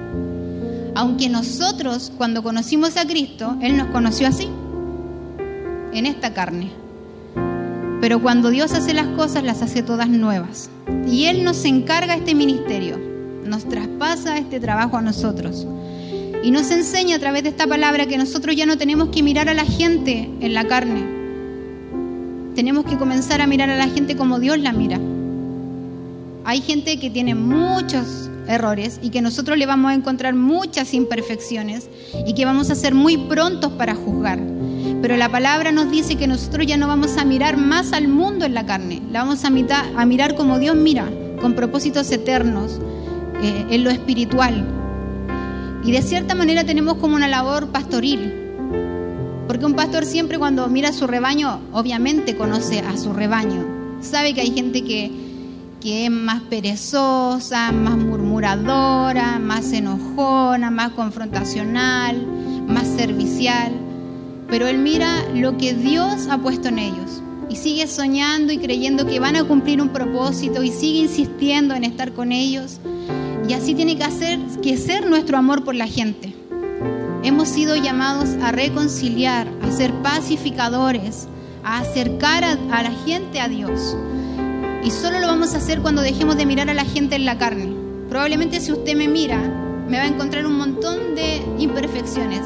[0.97, 4.49] aunque nosotros cuando conocimos a Cristo, Él nos conoció así,
[5.93, 6.71] en esta carne.
[8.01, 10.71] Pero cuando Dios hace las cosas, las hace todas nuevas.
[11.07, 12.99] Y Él nos encarga este ministerio,
[13.45, 15.67] nos traspasa este trabajo a nosotros.
[16.43, 19.51] Y nos enseña a través de esta palabra que nosotros ya no tenemos que mirar
[19.51, 21.05] a la gente en la carne.
[22.55, 24.99] Tenemos que comenzar a mirar a la gente como Dios la mira.
[26.47, 31.89] Hay gente que tiene muchos errores y que nosotros le vamos a encontrar muchas imperfecciones
[32.27, 34.41] y que vamos a ser muy prontos para juzgar.
[35.03, 38.45] Pero la palabra nos dice que nosotros ya no vamos a mirar más al mundo
[38.45, 41.09] en la carne, la vamos a, mirar como Dios mira,
[41.41, 42.81] con propósitos eternos,
[43.43, 44.65] eh, en lo espiritual.
[45.85, 48.33] Y de cierta manera tenemos como una labor pastoril,
[49.47, 53.65] porque un pastor siempre cuando mira a su rebaño, obviamente conoce a su rebaño,
[54.01, 55.26] sabe que hay gente que
[55.81, 62.27] que es más perezosa, más murmuradora, más enojona, más confrontacional,
[62.67, 63.73] más servicial.
[64.49, 67.23] Pero Él mira lo que Dios ha puesto en ellos.
[67.49, 71.85] y sigue soñando y creyendo que van a cumplir un propósito y sigue insistiendo en
[71.85, 72.81] estar con ellos.
[73.49, 76.35] Y así tiene que, hacer, que ser nuestro amor por la gente.
[77.23, 81.29] Hemos sido llamados a reconciliar, a ser pacificadores,
[81.63, 83.97] a acercar a, a la gente a Dios.
[84.87, 87.37] Y solo lo vamos a hacer cuando dejemos de mirar a la gente en la
[87.37, 87.75] carne.
[88.09, 89.37] Probablemente si usted me mira,
[89.89, 92.43] me va a encontrar un montón de imperfecciones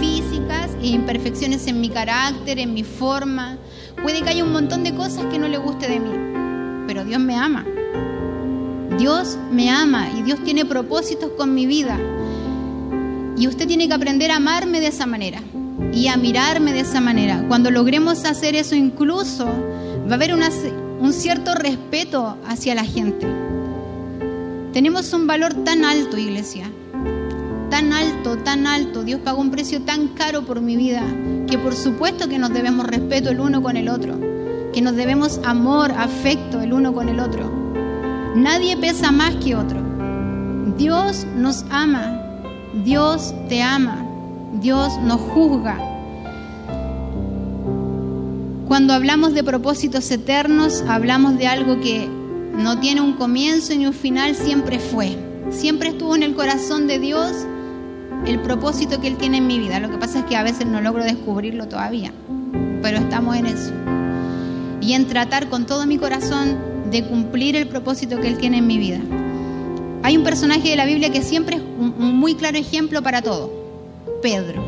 [0.00, 3.56] físicas e imperfecciones en mi carácter, en mi forma.
[4.02, 6.10] Puede que haya un montón de cosas que no le guste de mí,
[6.88, 7.64] pero Dios me ama.
[8.98, 11.96] Dios me ama y Dios tiene propósitos con mi vida.
[13.38, 15.40] Y usted tiene que aprender a amarme de esa manera
[15.92, 17.44] y a mirarme de esa manera.
[17.46, 20.34] Cuando logremos hacer eso incluso, va a haber
[21.00, 23.26] un cierto respeto hacia la gente.
[24.72, 26.70] Tenemos un valor tan alto, iglesia,
[27.70, 29.02] tan alto, tan alto.
[29.02, 31.02] Dios pagó un precio tan caro por mi vida
[31.48, 34.18] que por supuesto que nos debemos respeto el uno con el otro,
[34.72, 37.50] que nos debemos amor, afecto el uno con el otro.
[38.36, 39.80] Nadie pesa más que otro.
[40.76, 42.16] Dios nos ama,
[42.84, 44.04] Dios te ama,
[44.60, 45.89] Dios nos juzga.
[48.70, 53.92] Cuando hablamos de propósitos eternos, hablamos de algo que no tiene un comienzo ni un
[53.92, 55.16] final, siempre fue.
[55.50, 57.32] Siempre estuvo en el corazón de Dios
[58.26, 59.80] el propósito que Él tiene en mi vida.
[59.80, 62.12] Lo que pasa es que a veces no logro descubrirlo todavía,
[62.80, 63.72] pero estamos en eso.
[64.80, 66.56] Y en tratar con todo mi corazón
[66.92, 69.00] de cumplir el propósito que Él tiene en mi vida.
[70.04, 73.50] Hay un personaje de la Biblia que siempre es un muy claro ejemplo para todo,
[74.22, 74.62] Pedro.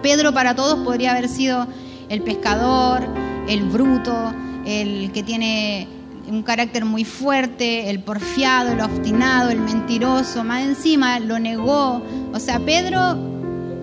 [0.00, 1.66] Pedro para todos podría haber sido
[2.08, 3.02] el pescador,
[3.48, 4.32] el bruto,
[4.64, 5.88] el que tiene
[6.28, 12.02] un carácter muy fuerte, el porfiado, el obstinado, el mentiroso, más encima lo negó.
[12.32, 13.16] O sea, Pedro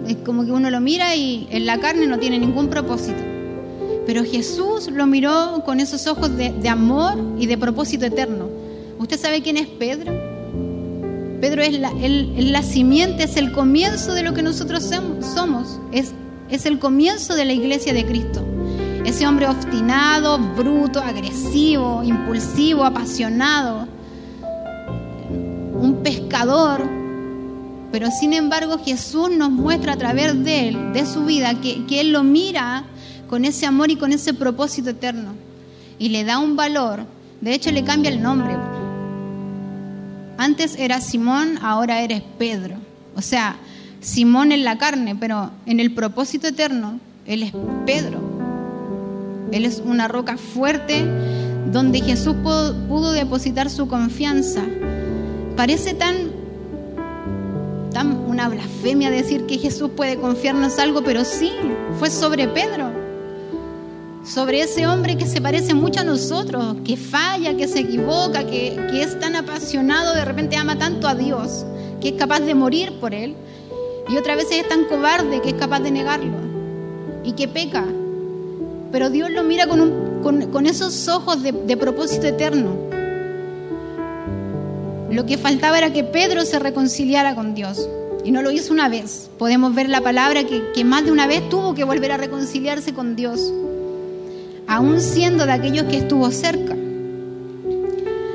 [0.07, 3.21] es como que uno lo mira y en la carne no tiene ningún propósito.
[4.05, 8.49] Pero Jesús lo miró con esos ojos de, amor y de propósito eterno.
[8.97, 10.11] ¿Usted sabe quién es Pedro?
[11.39, 15.79] Pedro es la, simiente, es el comienzo de lo que nosotros somos,
[16.51, 18.45] es el comienzo de la iglesia de Cristo.
[19.05, 23.87] Ese hombre obstinado, bruto, agresivo, impulsivo, apasionado.
[25.73, 26.87] Un pescador.
[27.91, 32.01] Pero sin embargo Jesús nos muestra a través de él, de su vida, que, que
[32.01, 32.83] Él lo mira
[33.29, 35.33] con ese amor y con ese propósito eterno.
[35.97, 37.05] Y le da un valor.
[37.39, 38.55] De hecho le cambia el nombre.
[40.37, 42.75] Antes era Simón, ahora eres Pedro.
[43.15, 43.55] O sea,
[44.01, 47.53] Simón en la carne, pero en el propósito eterno, Él es
[47.85, 48.19] Pedro.
[49.51, 51.05] Él es una roca fuerte
[51.71, 54.63] donde Jesús pudo, depositar su confianza.
[55.55, 56.31] Parece tan,
[58.27, 61.51] una blasfemia decir que Jesús puede confiarnos algo, pero sí,
[61.99, 62.89] fue sobre Pedro.
[64.25, 69.01] Sobre ese hombre que se parece mucho a nosotros, que falla, que se equivoca, que
[69.01, 71.65] es tan apasionado, de repente ama tanto a Dios,
[71.99, 73.35] que es capaz de morir por Él.
[74.11, 76.37] Y otra vez es tan cobarde que es capaz de negarlo.
[77.23, 77.85] Y que peca
[78.91, 82.75] pero Dios lo mira con, esos ojos de, propósito eterno.
[85.09, 87.87] Lo que faltaba era que Pedro se reconciliara con Dios.
[88.23, 89.29] Y no lo hizo una vez.
[89.39, 92.93] Podemos ver la palabra que, que más de una vez tuvo que volver a reconciliarse
[92.93, 93.51] con Dios.
[94.67, 96.75] Aún siendo de aquellos que estuvo cerca.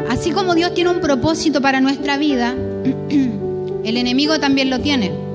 [0.08, 2.54] Así como Dios tiene un propósito para nuestra vida,
[3.84, 5.25] el enemigo también lo tiene.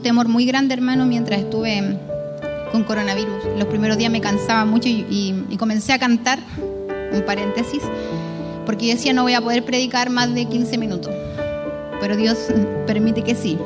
[0.00, 1.98] Un temor muy grande, hermano, mientras estuve
[2.72, 3.44] con coronavirus.
[3.58, 6.38] Los primeros días me cansaba mucho y, comencé a cantar,
[7.12, 7.82] un paréntesis,
[8.64, 11.12] porque yo decía no voy a poder predicar más de 15 minutos,
[12.00, 12.38] pero Dios
[12.86, 13.58] permite que sí.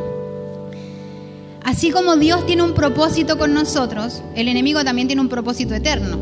[1.63, 6.19] Así como Dios tiene un propósito con nosotros, el enemigo también tiene un propósito eterno,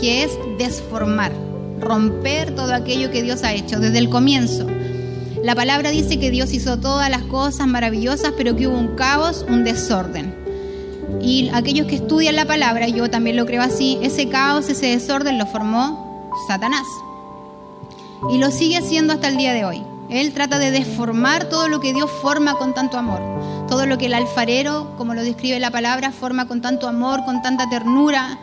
[0.00, 1.32] que es desformar,
[1.80, 4.66] romper todo aquello que Dios ha hecho desde el comienzo.
[5.44, 9.44] La palabra dice que Dios hizo todas las cosas maravillosas, pero que hubo un caos,
[9.46, 10.34] un desorden.
[11.20, 15.36] Y aquellos que estudian la palabra, yo también lo creo así, ese caos, ese desorden
[15.36, 16.86] lo formó Satanás.
[18.30, 19.82] Y lo sigue haciendo hasta el día de hoy.
[20.08, 23.20] Él trata de deformar todo lo que Dios forma con tanto amor.
[23.68, 27.42] Todo lo que el alfarero, como lo describe la palabra, forma con tanto amor, con
[27.42, 28.38] tanta ternura,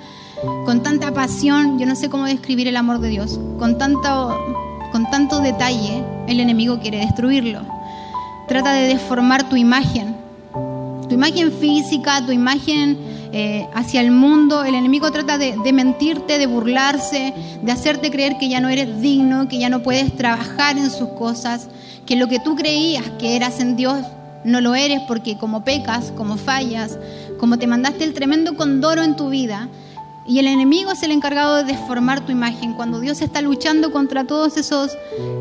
[0.65, 1.79] con tanta pasión.
[1.79, 3.39] Yo no sé cómo describir el amor de Dios.
[3.57, 4.37] Con tanto
[4.91, 7.61] con tanto detalle, el enemigo quiere destruirlo.
[8.47, 10.15] Trata de deformar tu imagen,
[11.07, 12.97] tu imagen física, tu imagen
[13.31, 14.63] eh, hacia el mundo.
[14.63, 19.01] El enemigo trata de, de, mentirte, de burlarse, de hacerte creer que ya no eres
[19.01, 21.69] digno, que ya no puedes trabajar en sus cosas,
[22.05, 24.05] que lo que tú creías que eras en Dios
[24.43, 26.97] no lo eres porque como pecas, como fallas,
[27.39, 29.69] como te mandaste el tremendo condoro en tu vida,
[30.25, 32.73] y el enemigo es el encargado de deformar tu imagen.
[32.73, 34.91] Cuando Dios está luchando contra todos esos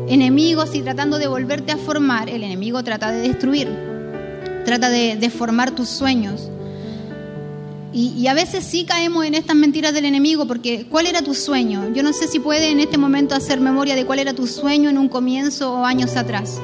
[0.07, 3.69] enemigos y tratando de volverte a formar, el enemigo trata de destruir,
[4.65, 6.49] trata de deformar tus sueños.
[7.93, 11.93] Y, a veces sí caemos en estas mentiras del enemigo, porque ¿cuál era tu sueño?
[11.93, 14.89] Yo no sé si puede en este momento hacer memoria de cuál era tu sueño
[14.89, 16.61] en un comienzo o años atrás.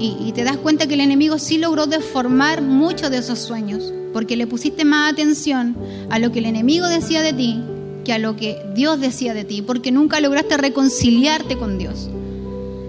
[0.00, 4.36] Y, te das cuenta que el enemigo sí logró deformar muchos de esos sueños porque
[4.36, 5.76] le pusiste más atención
[6.08, 7.60] a lo que el enemigo decía de ti
[8.04, 12.08] que a lo que Dios decía de ti, porque nunca lograste reconciliarte con Dios.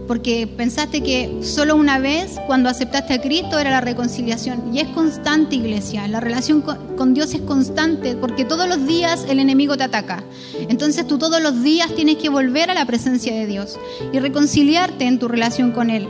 [0.07, 4.73] Porque pensaste que solo una vez, cuando aceptaste a Cristo, era la reconciliación.
[4.73, 6.07] Y es constante, iglesia.
[6.07, 10.23] La relación con Dios es constante, porque todos los días el enemigo te ataca.
[10.69, 13.77] Entonces tú todos los días tienes que volver a la presencia de Dios
[14.13, 16.07] y reconciliarte en tu relación con Él.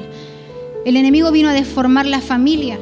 [0.85, 2.79] El enemigo vino a deformar la familia,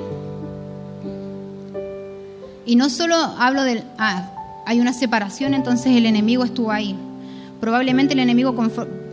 [2.68, 4.30] y no solo hablo del, ah,
[4.66, 6.98] hay una separación, entonces el enemigo estuvo ahí.
[7.62, 8.54] Probablemente el enemigo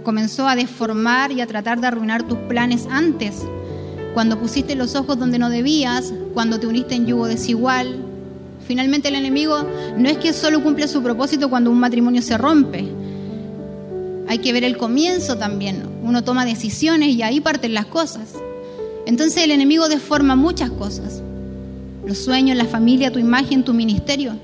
[0.03, 3.47] comenzó a deformar y a tratar de arruinar tus planes antes,
[4.13, 8.05] cuando pusiste los ojos donde no debías, cuando te uniste en yugo desigual.
[8.67, 9.65] Finalmente el enemigo
[9.97, 12.89] no es que solo cumple su propósito cuando un matrimonio se rompe.
[14.27, 15.85] Hay que ver el comienzo también.
[16.03, 18.35] Uno toma decisiones y ahí parten las cosas.
[19.07, 21.23] Entonces el enemigo deforma muchas cosas
[22.07, 24.37] los sueños, la familia, tu imagen, tu ministerio.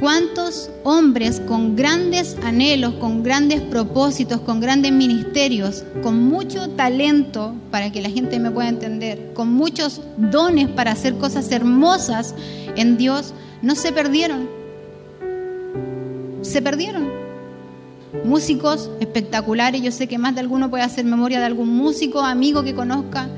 [0.00, 7.92] ¿Cuántos hombres con grandes anhelos, con grandes propósitos, con grandes ministerios, con mucho talento para
[7.92, 12.34] que la gente me pueda entender, con muchos dones para hacer cosas hermosas
[12.74, 14.48] en Dios, no se perdieron?
[16.40, 17.21] Se perdieron.
[18.24, 22.62] Músicos espectaculares, yo sé que más de alguno puede hacer memoria de algún músico, amigo
[22.62, 23.28] que conozca,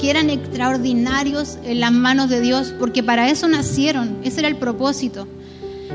[0.00, 4.56] que eran extraordinarios en las manos de Dios, porque para eso nacieron, ese era el
[4.56, 5.28] propósito.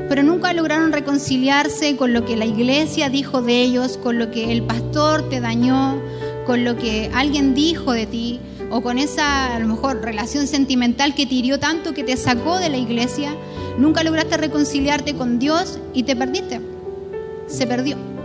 [0.08, 4.52] Pero nunca lograron reconciliarse con lo que la iglesia dijo de ellos, con lo que
[4.52, 6.00] el pastor te dañó,
[6.46, 11.14] con lo que alguien dijo de ti, o con esa a lo mejor relación sentimental
[11.14, 13.34] que te hirió tanto que te sacó de la iglesia.
[13.78, 16.60] Nunca lograste reconciliarte con Dios y te perdiste.
[17.48, 18.17] Se perdió.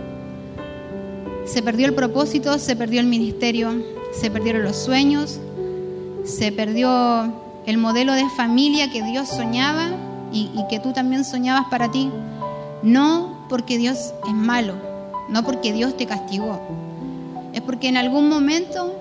[1.44, 3.72] Se perdió el propósito, se perdió el ministerio,
[4.12, 5.40] se perdieron los sueños,
[6.24, 7.32] se perdió
[7.66, 9.88] el modelo de familia que Dios soñaba
[10.32, 12.10] y, que tú también soñabas para ti.
[12.82, 14.74] No porque Dios es malo,
[15.28, 16.60] no porque Dios te castigó.
[17.52, 19.00] Es porque en algún momento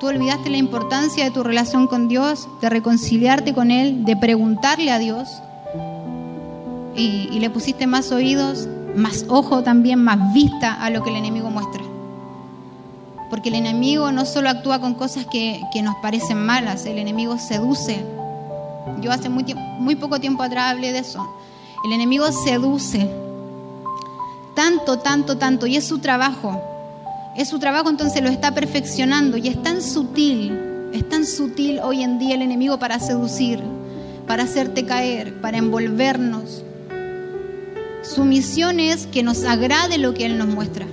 [0.00, 4.90] tú olvidaste la importancia de tu relación con Dios, de reconciliarte con Él, de preguntarle
[4.90, 5.28] a Dios.
[6.96, 11.50] Y, le pusiste más oídos, más ojo también, más vista a lo que el enemigo
[11.50, 11.82] muestra
[13.30, 18.04] porque el enemigo no solo actúa con cosas que, nos parecen malas, el enemigo seduce.
[19.00, 21.32] Yo hace muy, muy poco tiempo atrás hablé de eso.
[21.84, 23.08] El enemigo seduce
[24.56, 26.60] tanto, tanto, tanto, y es su trabajo.
[27.36, 32.02] Es su trabajo, entonces lo está perfeccionando y es tan sutil, es tan sutil hoy
[32.02, 33.62] en día el enemigo para seducir,
[34.26, 36.64] para hacerte caer, para envolvernos.
[38.12, 40.84] Su misión es que nos agrade lo que Él nos muestra.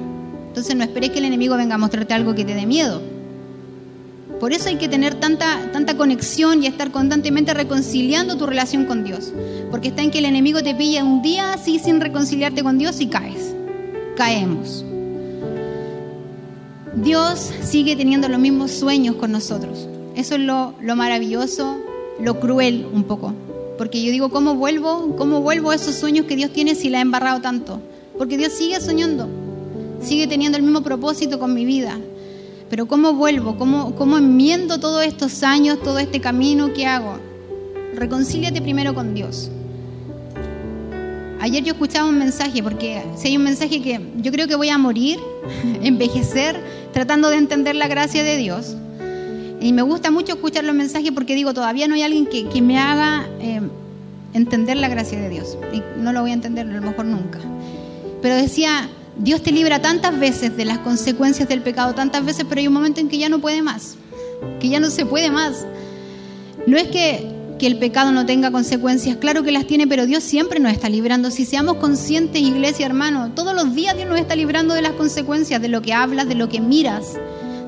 [0.50, 3.02] Entonces no esperes que el enemigo venga a mostrarte algo que te dé miedo.
[4.40, 9.04] Por eso hay que tener tanta, tanta conexión y estar constantemente reconciliando tu relación con
[9.04, 9.34] Dios.
[9.72, 13.02] Porque está en que el enemigo te pilla un día así sin reconciliarte con Dios
[13.02, 13.56] y caes.
[14.16, 14.86] Caemos.
[16.98, 19.88] Dios sigue teniendo los mismos sueños con nosotros.
[20.16, 21.80] Eso es lo, lo maravilloso,
[22.20, 23.34] lo cruel un poco.
[23.78, 25.16] Porque yo digo, ¿cómo vuelvo?
[25.18, 27.80] ¿Cómo vuelvo a esos sueños que Dios tiene si la ha embarrado tanto?
[28.18, 29.28] Porque Dios sigue soñando
[30.02, 31.98] sigue teniendo el mismo propósito con mi vida.
[32.70, 33.58] Pero ¿cómo vuelvo?
[33.58, 37.18] ¿Cómo, ¿Cómo enmiendo todos estos años, todo este camino que hago?
[37.94, 39.50] Reconcíliate primero con Dios.
[41.40, 44.70] Ayer yo escuchaba un mensaje, porque si hay un mensaje que yo creo que voy
[44.70, 45.20] a morir,
[45.82, 46.60] envejecer,
[46.92, 48.76] tratando de entender la gracia de Dios.
[49.60, 52.62] Y me gusta mucho escuchar los mensajes porque digo, todavía no hay alguien que, que
[52.62, 53.62] me haga eh,
[54.34, 55.58] entender la gracia de Dios.
[55.74, 57.40] Y no lo voy a entender a lo mejor nunca.
[58.22, 58.90] Pero decía,
[59.20, 62.74] Dios te libra tantas veces de las consecuencias del pecado, tantas veces, pero hay un
[62.74, 63.96] momento en que ya no puede más,
[64.60, 65.66] que ya no se puede más.
[66.68, 70.60] No es que, el pecado no tenga consecuencias, claro que las tiene, pero Dios siempre
[70.60, 71.32] nos está librando.
[71.32, 75.60] Si seamos conscientes, iglesia, hermano, todos los días Dios nos está librando de las consecuencias,
[75.60, 77.18] de lo que hablas, de lo que miras,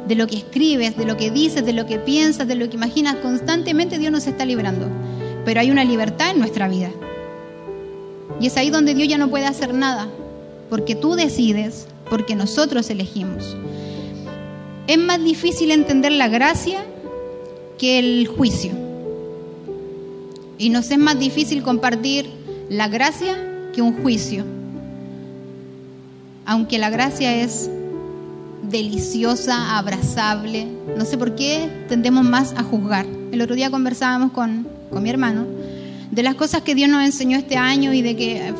[0.10, 2.78] de lo que escribes, de lo que dices, de lo que piensas, de lo que
[2.78, 3.18] imaginas.
[3.18, 4.88] Constantemente Dios nos está librando.
[5.46, 6.90] Pero hay una libertad en nuestra vida.
[8.42, 10.10] Y es ahí donde Dios ya no puede hacer nada
[10.68, 13.56] porque tú decides, porque nosotros elegimos.
[14.88, 16.84] Es más difícil entender la gracia
[17.78, 18.72] que el juicio.
[20.58, 22.32] Y nos es más difícil compartir
[22.68, 23.38] la gracia
[23.76, 24.44] que un juicio.
[26.48, 27.70] Aunque la gracia es
[28.70, 30.68] deliciosa, abrazable,
[30.98, 33.06] no sé por qué tendemos más a juzgar.
[33.32, 35.46] El otro día conversábamos con, con mi hermano
[36.12, 38.54] de las cosas que Dios nos enseñó este año y de que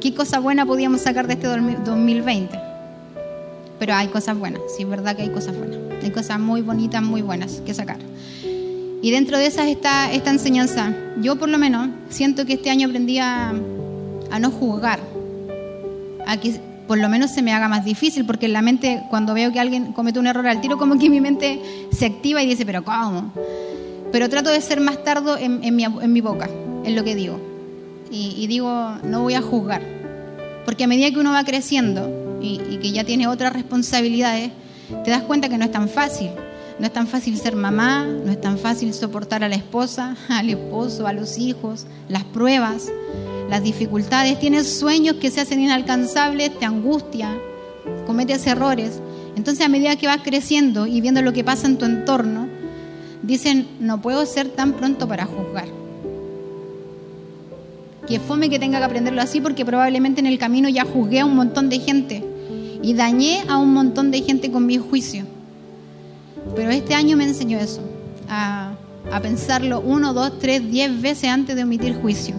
[0.00, 2.58] qué cosa buena podíamos sacar de este 2020.
[3.78, 5.78] Pero hay cosas buenas, sí es verdad que hay cosas buenas.
[6.02, 7.98] Hay cosas muy bonitas, muy buenas que sacar.
[9.02, 10.94] Y dentro de esas está esta enseñanza.
[11.20, 13.52] Yo por lo menos siento que este año aprendí a,
[14.30, 15.00] a no juzgar,
[16.26, 16.36] a
[16.86, 19.60] por lo menos se me haga más difícil, porque en la mente cuando veo que
[19.60, 21.60] alguien comete un error al tiro, como que mi mente
[21.90, 23.32] se activa y dice, pero ¿cómo?
[24.10, 26.48] Pero trato de ser más tardo en, mi, boca,
[26.84, 27.40] en lo que digo.
[28.10, 29.82] Y, digo, no voy a juzgar.
[30.66, 34.50] Porque a medida que uno va creciendo y que ya tiene otras responsabilidades,
[35.04, 36.30] te das cuenta que no es tan fácil.
[36.78, 40.50] No es tan fácil ser mamá, no es tan fácil soportar a la esposa, al
[40.50, 42.90] esposo, a los hijos, las pruebas,
[43.50, 44.38] las dificultades.
[44.38, 47.36] Tienes sueños que se hacen inalcanzables, te angustia,
[48.06, 49.00] cometes errores.
[49.36, 52.48] Entonces a medida que vas creciendo y viendo lo que pasa en tu entorno,
[53.22, 55.68] dicen, no puedo ser tan pronto para juzgar.
[58.06, 61.24] Que fome que tenga que aprenderlo así porque probablemente en el camino ya juzgué a
[61.24, 62.24] un montón de gente
[62.82, 65.24] y dañé a un montón de gente con mi juicio.
[66.54, 67.80] Pero este año me enseñó eso,
[68.28, 68.74] a,
[69.22, 72.34] pensarlo uno, dos, tres, diez veces antes de omitir juicio.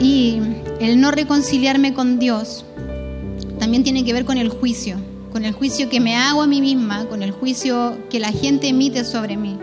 [0.00, 0.40] Y
[0.80, 2.64] el no reconciliarme con Dios
[3.58, 4.96] también tiene que ver con el juicio,
[5.32, 8.68] con el juicio que me hago a mí misma, con el juicio que la gente
[8.68, 9.58] emite sobre mí.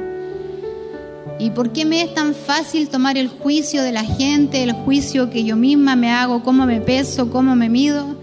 [1.39, 5.29] ¿Y por qué me es tan fácil tomar el juicio de la gente, el juicio
[5.29, 8.17] que yo misma me hago, cómo me peso, cómo me mido,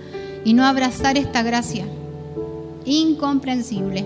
[0.45, 1.85] y no abrazar esta gracia?
[2.85, 4.05] Incomprensible.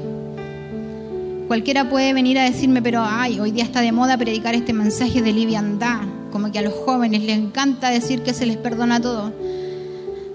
[1.49, 5.23] Cualquiera puede venir a decirme, pero ay, hoy día está de moda predicar este mensaje
[5.23, 6.01] de liviandad,
[6.33, 9.33] como que a los jóvenes les encanta decir que se les perdona todo.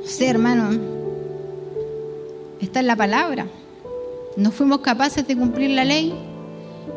[0.05, 0.69] Sí, hermano,
[2.61, 3.47] está en la palabra.
[4.37, 6.13] No fuimos capaces de cumplir la ley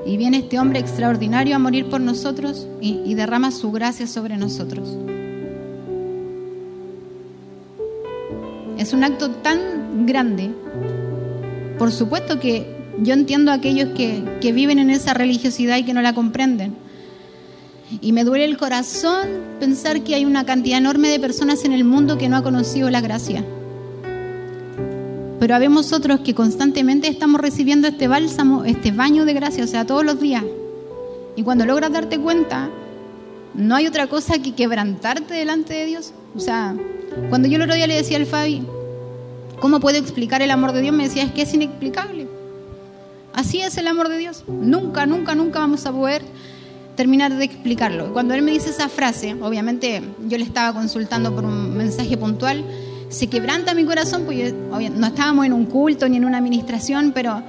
[0.07, 4.97] y viene este hombre extraordinario a morir por nosotros y derrama su gracia sobre nosotros.
[8.79, 10.51] Es un acto tan grande.
[11.79, 12.67] Por supuesto que
[13.01, 16.75] yo entiendo a aquellos que, que viven en esa religiosidad y que no la comprenden.
[18.01, 19.29] Y me duele el corazón
[19.61, 22.91] pensar que hay una cantidad enorme de personas en el mundo que no ha conocido
[22.91, 23.45] la gracia.
[25.39, 29.85] Pero habemos otros que constantemente estamos recibiendo este bálsamo, este baño de gracia, o sea,
[29.85, 30.45] todos los días.
[31.37, 32.71] Y cuando logras darte cuenta,
[33.53, 36.13] no hay otra cosa que quebrantarte delante de Dios.
[36.35, 36.75] O sea,
[37.29, 38.63] cuando yo el otro día le decía al Fabi,
[39.61, 40.95] ¿cómo puedo explicar el amor de Dios?
[40.95, 42.29] Me decía, es que es inexplicable.
[43.33, 44.45] Así es el amor de Dios.
[44.47, 46.23] Nunca, nunca, nunca vamos a poder
[46.97, 48.13] terminar de explicarlo.
[48.13, 52.65] Cuando él me dice esa frase, obviamente yo le estaba consultando por un mensaje puntual,
[53.09, 57.43] se quebranta mi corazón, porque no estábamos en un culto ni en una administración, pero,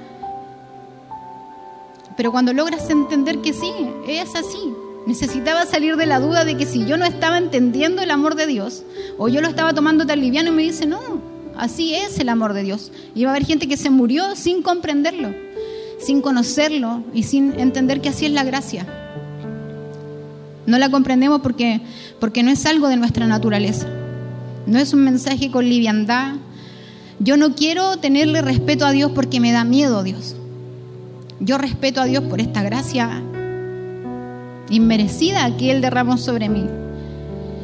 [2.16, 3.72] pero cuando logras entender que sí,
[4.08, 4.74] es así.
[5.06, 8.46] Necesitaba salir de la duda de que si yo no estaba entendiendo el amor de
[8.46, 8.82] Dios,
[9.18, 10.98] o yo lo estaba tomando tan liviano y me dice, no,
[11.58, 12.92] así es el amor de Dios.
[13.14, 15.34] Y va a haber gente que se murió sin comprenderlo,
[15.98, 18.86] sin conocerlo y sin entender que así es la gracia.
[20.66, 21.80] No la comprendemos porque,
[22.18, 23.86] porque no es algo de nuestra naturaleza.
[24.66, 26.34] No es un mensaje con liviandad.
[27.20, 30.34] Yo no quiero tenerle respeto a Dios porque me da miedo Dios.
[31.38, 33.22] Yo respeto a Dios por esta gracia
[34.70, 36.64] inmerecida que Él derramó sobre mí.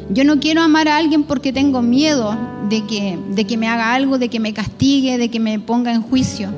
[0.09, 2.37] Yo no quiero amar a alguien porque tengo miedo
[2.69, 5.93] de que, de que me haga algo, de que me castigue, de que me ponga
[5.93, 6.49] en juicio.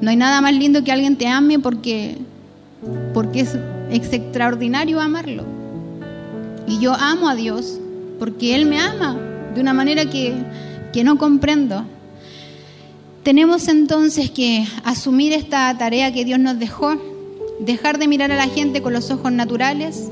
[0.00, 2.18] No hay nada más lindo que alguien te ame porque,
[3.12, 3.56] porque es,
[3.90, 5.44] extraordinario amarlo.
[6.66, 7.78] Y yo amo a Dios
[8.18, 9.16] porque Él me ama
[9.54, 10.34] de una manera que,
[10.92, 11.84] que no comprendo.
[13.22, 16.96] Tenemos entonces que asumir esta tarea que Dios nos dejó,
[17.60, 20.08] dejar de mirar a la gente con los ojos naturales,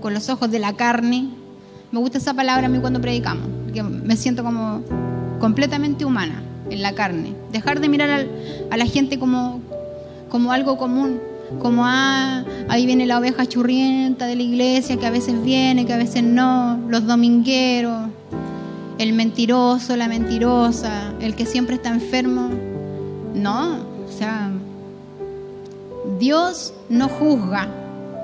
[0.00, 1.28] con los ojos de la carne.
[1.90, 4.82] Me gusta esa palabra a mí cuando predicamos, porque me siento como
[5.40, 7.34] completamente humana en la carne.
[7.50, 8.26] Dejar de mirar
[8.70, 9.60] a la gente como,
[10.28, 11.18] como algo común,
[11.60, 15.94] como ah, ahí viene la oveja churrienta de la iglesia que a veces viene, que
[15.94, 18.08] a veces no, los domingueros,
[18.98, 22.50] el mentiroso, la mentirosa, el que siempre está enfermo.
[23.34, 24.50] No, o sea,
[26.18, 27.68] Dios no juzga,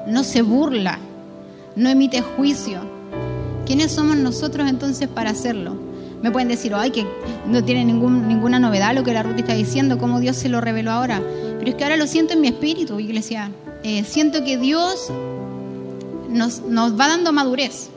[0.06, 0.98] no se burla,
[1.76, 2.93] no emite juicio.
[3.66, 5.74] ¿Quiénes somos nosotros entonces para hacerlo?
[6.22, 7.06] Me pueden decir, ay, que
[7.46, 10.60] no tiene ningún, ninguna novedad lo que la Ruth está diciendo, cómo Dios se lo
[10.60, 11.22] reveló ahora.
[11.58, 13.50] Pero es que ahora lo siento en mi espíritu, iglesia.
[13.82, 15.10] Eh, siento que Dios
[16.30, 17.90] nos, va dando madurez.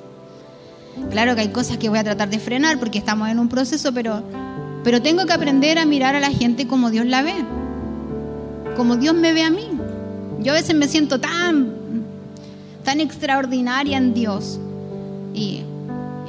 [1.12, 3.94] Claro que hay cosas que voy a tratar de frenar porque estamos en un proceso,
[3.94, 4.24] pero,
[4.84, 7.36] pero tengo que aprender a mirar a la gente como Dios la ve,
[8.76, 9.70] como Dios me ve a mí.
[10.40, 11.72] Yo a veces me siento tan,
[12.84, 14.60] tan extraordinaria en Dios.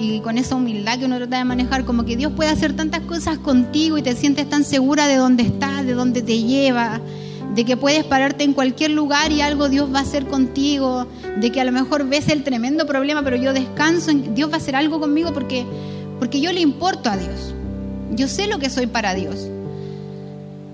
[0.01, 3.01] Y con esa humildad que uno trata de manejar, como que Dios puede hacer tantas
[3.01, 7.01] cosas contigo y te sientes tan segura de dónde estás, de dónde te lleva,
[7.55, 11.07] de que puedes pararte en cualquier lugar y algo Dios va a hacer contigo,
[11.41, 14.59] de que a lo mejor ves el tremendo problema, pero yo descanso, Dios va a
[14.59, 15.65] hacer algo conmigo porque,
[16.21, 17.55] porque yo le importo a Dios.
[18.15, 19.49] Yo sé lo que soy para Dios.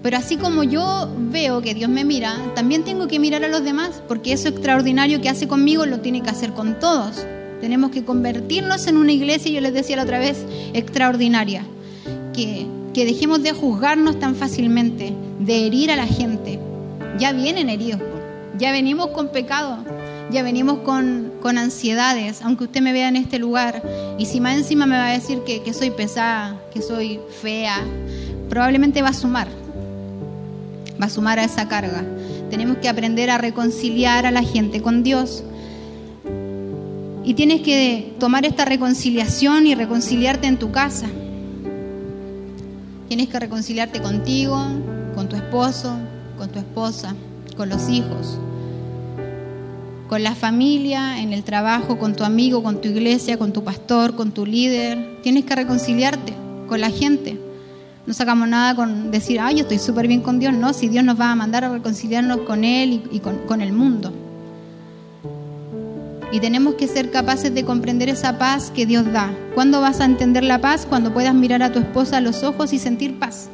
[0.03, 3.65] Pero así como yo veo que Dios me mira, también tengo que mirar a los
[3.65, 7.25] demás, porque eso extraordinario que hace conmigo lo tiene que hacer con todos.
[7.65, 10.45] Tenemos que convertirnos en una iglesia, yo les decía la otra vez,
[10.75, 11.65] extraordinaria.
[12.35, 16.59] Que, que dejemos de juzgarnos tan fácilmente, de herir a la gente.
[17.19, 18.03] Ya vienen heridos,
[18.59, 19.79] ya venimos con pecado,
[20.31, 23.83] ya venimos con, con, ansiedades, aunque usted me vea en este lugar.
[24.19, 27.79] Y si más encima me va a decir que, que soy pesada, que soy fea,
[28.51, 29.49] probablemente va a sumar,
[31.01, 32.05] va a sumar a esa carga.
[32.51, 35.45] Tenemos que aprender a reconciliar a la gente con Dios.
[37.25, 41.07] Y tienes que tomar esta reconciliación y reconciliarte en tu casa.
[43.09, 44.63] Tienes que reconciliarte contigo,
[45.15, 45.97] con tu esposo,
[46.37, 47.15] con tu esposa,
[47.57, 48.39] con los hijos,
[50.09, 54.17] con la familia, en el trabajo, con tu amigo, con tu iglesia, con tu pastor,
[54.17, 55.21] con tu líder.
[55.23, 56.35] Tienes que reconciliarte
[56.69, 57.41] con la gente.
[58.07, 60.53] No sacamos nada con decir, ay, yo estoy súper bien con Dios.
[60.53, 63.73] No, si Dios nos va a mandar a reconciliarnos con Él y, con, con el
[63.73, 64.13] mundo.
[66.35, 69.33] Y tenemos que ser capaces de comprender esa paz que Dios da.
[69.55, 70.85] ¿Cuándo vas a entender la paz?
[70.85, 73.49] Cuando puedas mirar a tu esposa a los ojos y sentir paz.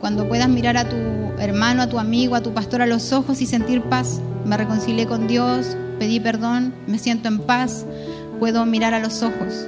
[0.00, 0.94] Cuando puedas mirar a tu
[1.40, 4.20] hermano, a tu amigo, a tu pastor a los ojos y sentir paz.
[4.44, 7.84] Me reconcilié con Dios, pedí perdón, me siento en paz,
[8.38, 9.66] puedo mirar a los ojos.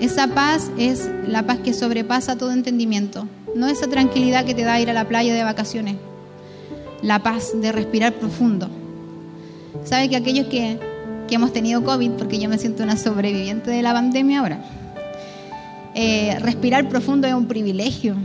[0.00, 3.28] Esa paz es la paz que sobrepasa todo entendimiento.
[3.54, 5.94] No esa tranquilidad que te da ir a la playa de vacaciones.
[7.02, 8.68] La paz de respirar profundo.
[9.84, 10.93] ¿Sabe que aquellos que
[11.28, 14.64] que hemos tenido COVID, porque yo me siento una sobreviviente de la pandemia ahora.
[15.94, 18.16] Eh, respirar profundo es un privilegio.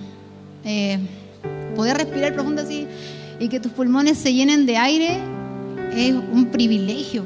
[0.66, 1.00] Eh,
[1.76, 2.88] poder respirar profundo así
[3.40, 5.20] y que tus pulmones se llenen de aire
[5.94, 7.24] es un privilegio.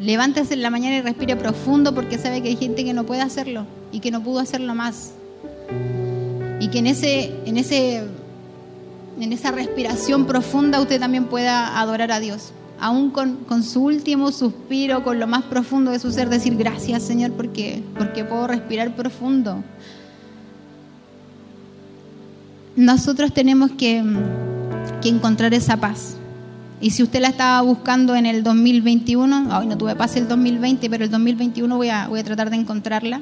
[0.00, 3.22] Levántese en la mañana y respire profundo porque sabe que hay gente que no puede
[3.22, 5.12] hacerlo y que no pudo hacerlo más.
[6.60, 8.04] Y que en ese, en ese,
[9.20, 15.04] en esa respiración profunda usted también pueda adorar a Dios aún con, su último suspiro,
[15.04, 19.62] con lo más profundo de su ser, decir gracias Señor porque, porque puedo respirar profundo.
[22.76, 24.02] Nosotros tenemos que,
[25.04, 26.16] encontrar esa paz.
[26.80, 30.88] Y si usted la estaba buscando en el 2021, hoy no tuve paz el 2020,
[30.88, 33.20] pero el 2021 voy a, voy a tratar de encontrarla.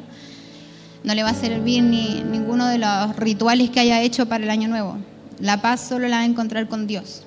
[1.03, 4.51] No le va a servir ni ninguno de los rituales que haya hecho para el
[4.51, 4.99] año nuevo.
[5.41, 7.25] La paz solo la va a encontrar con Dios.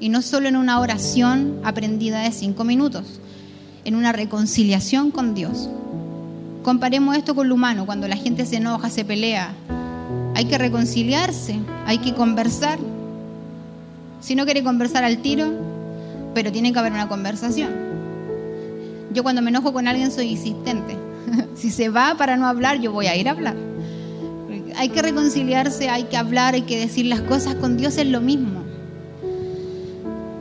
[0.00, 3.20] Y no solo en una oración aprendida de cinco minutos,
[3.84, 5.68] en una reconciliación con Dios.
[6.62, 9.52] Comparemos esto con lo humano, cuando la gente se enoja, se pelea.
[10.36, 12.78] Hay que reconciliarse, hay que conversar.
[14.20, 15.52] Si no quiere conversar al tiro,
[16.32, 17.70] pero tiene que haber una conversación.
[19.12, 20.96] Yo cuando me enojo con alguien soy insistente.
[21.56, 23.56] si se va para no hablar, yo voy a ir a hablar.
[24.76, 28.20] Hay que reconciliarse, hay que hablar, hay que decir las cosas con Dios es lo
[28.20, 28.67] mismo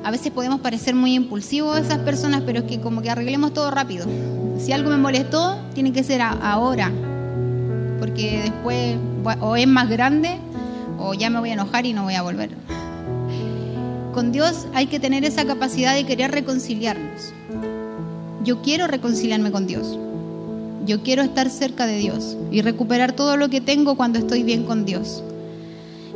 [0.07, 3.53] a veces podemos parecer muy impulsivos a esas personas, pero es que como que arreglemos
[3.53, 4.05] todo rápido.
[4.57, 6.93] Si algo me molestó, tiene que ser ahora,
[7.99, 8.95] porque después
[9.41, 10.37] o es más grande
[10.97, 12.51] o ya me voy a enojar y no voy a volver.
[14.13, 17.33] Con Dios hay que tener esa capacidad de querer reconciliarnos.
[18.45, 19.99] Yo quiero reconciliarme con Dios.
[20.85, 24.63] Yo quiero estar cerca de Dios y recuperar todo lo que tengo cuando estoy bien
[24.63, 25.21] con Dios.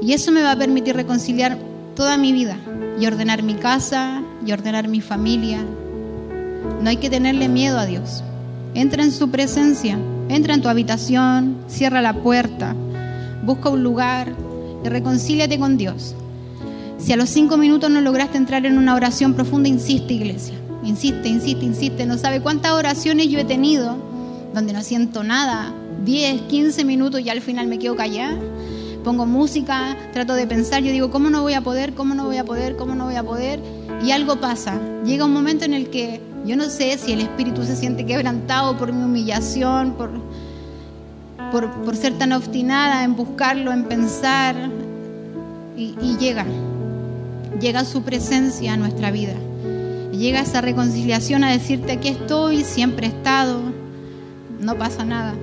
[0.01, 1.57] Y eso me va a permitir reconciliar
[1.95, 2.57] toda mi vida
[2.99, 5.59] y ordenar mi casa y ordenar mi familia.
[6.81, 8.23] No hay que tenerle miedo a Dios.
[8.73, 9.97] Entra en su presencia,
[10.29, 12.75] entra en tu habitación, cierra la puerta,
[13.43, 14.33] busca un lugar
[14.83, 16.15] y reconcíliate con Dios.
[16.97, 20.55] Si a los cinco minutos no lograste entrar en una oración profunda, insiste, iglesia.
[20.83, 22.05] Insiste, insiste, insiste.
[22.05, 23.97] No sabe cuántas oraciones yo he tenido
[24.53, 25.73] donde no siento nada.
[26.05, 28.37] 10, 15 minutos y al final me quedo callada
[29.01, 31.93] pongo música, trato de pensar, yo digo, ¿cómo no voy a poder?
[31.93, 32.75] ¿Cómo no voy a poder?
[32.75, 33.59] ¿Cómo no voy a poder?
[34.03, 34.79] Y algo pasa.
[35.05, 38.77] Llega un momento en el que yo no sé si el espíritu se siente quebrantado
[38.77, 40.11] por mi humillación, por...
[41.51, 44.55] por, ser tan obstinada en buscarlo, en pensar,
[45.75, 46.45] y, y llega,
[47.59, 49.35] llega su presencia a nuestra vida.
[50.11, 53.61] Llega esa reconciliación a decirte que estoy, siempre he estado,
[54.59, 55.33] no pasa nada.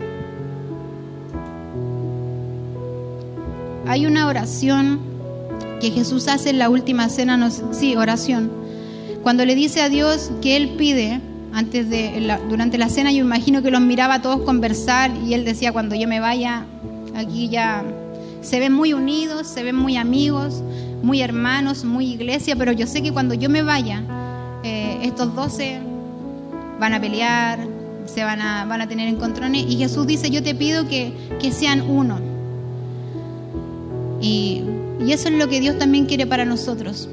[3.88, 5.00] Hay una oración
[5.80, 8.50] que Jesús hace en la última cena, sí, oración.
[9.22, 11.22] Cuando le dice a Dios que Él pide,
[11.54, 15.46] antes de, durante la cena, yo imagino que los miraba a todos conversar y Él
[15.46, 16.66] decía, cuando yo me vaya,
[17.16, 17.82] aquí ya
[18.42, 20.62] se ven muy unidos, se ven muy amigos,
[21.02, 24.02] muy hermanos, muy iglesia, pero yo sé que cuando yo me vaya,
[24.64, 25.80] eh, estos doce
[26.78, 27.66] van a pelear,
[28.04, 31.52] se van a, van a tener encontrones y Jesús dice, yo te pido que, que
[31.52, 32.27] sean uno.
[34.20, 34.62] Y,
[35.04, 37.08] y eso es lo que Dios también quiere para nosotros,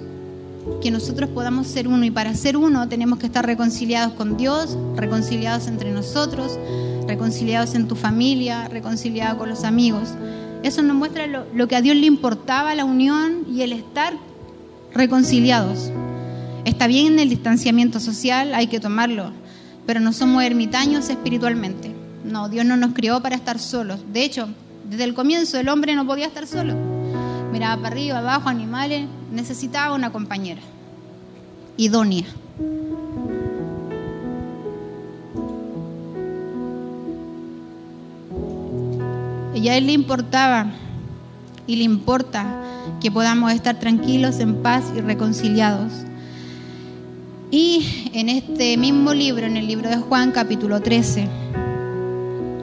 [0.82, 2.04] que nosotros podamos ser uno.
[2.06, 6.58] Y para ser uno tenemos que estar reconciliados con Dios, reconciliados entre nosotros,
[7.08, 10.10] reconciliados en tu familia, reconciliados con los amigos.
[10.64, 14.14] Eso nos muestra lo, lo que a Dios le importaba, la unión y el estar
[14.94, 15.92] reconciliados.
[16.64, 19.32] Está bien en el distanciamiento social, hay que tomarlo,
[19.86, 21.94] pero no somos ermitaños espiritualmente.
[22.24, 24.00] No, Dios no nos crió para estar solos.
[24.12, 24.50] De hecho,
[24.90, 26.95] desde el comienzo el hombre no podía estar solo
[27.56, 30.60] miraba para arriba, abajo, animales, necesitaba una compañera
[31.78, 32.26] idónea.
[39.54, 40.66] Y a él le importaba
[41.66, 42.46] y le importa
[43.00, 45.94] que podamos estar tranquilos, en paz y reconciliados.
[47.52, 51.30] Y en este mismo libro, en el libro de Juan, capítulo 13,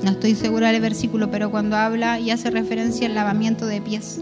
[0.04, 4.20] no estoy segura del versículo, pero cuando habla y hace referencia al lavamiento de pies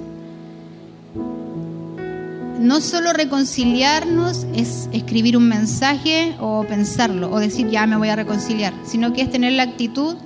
[2.60, 8.16] no solo reconciliarnos es escribir un mensaje o pensarlo o decir ya me voy a
[8.16, 10.16] reconciliar, sino que es tener la actitud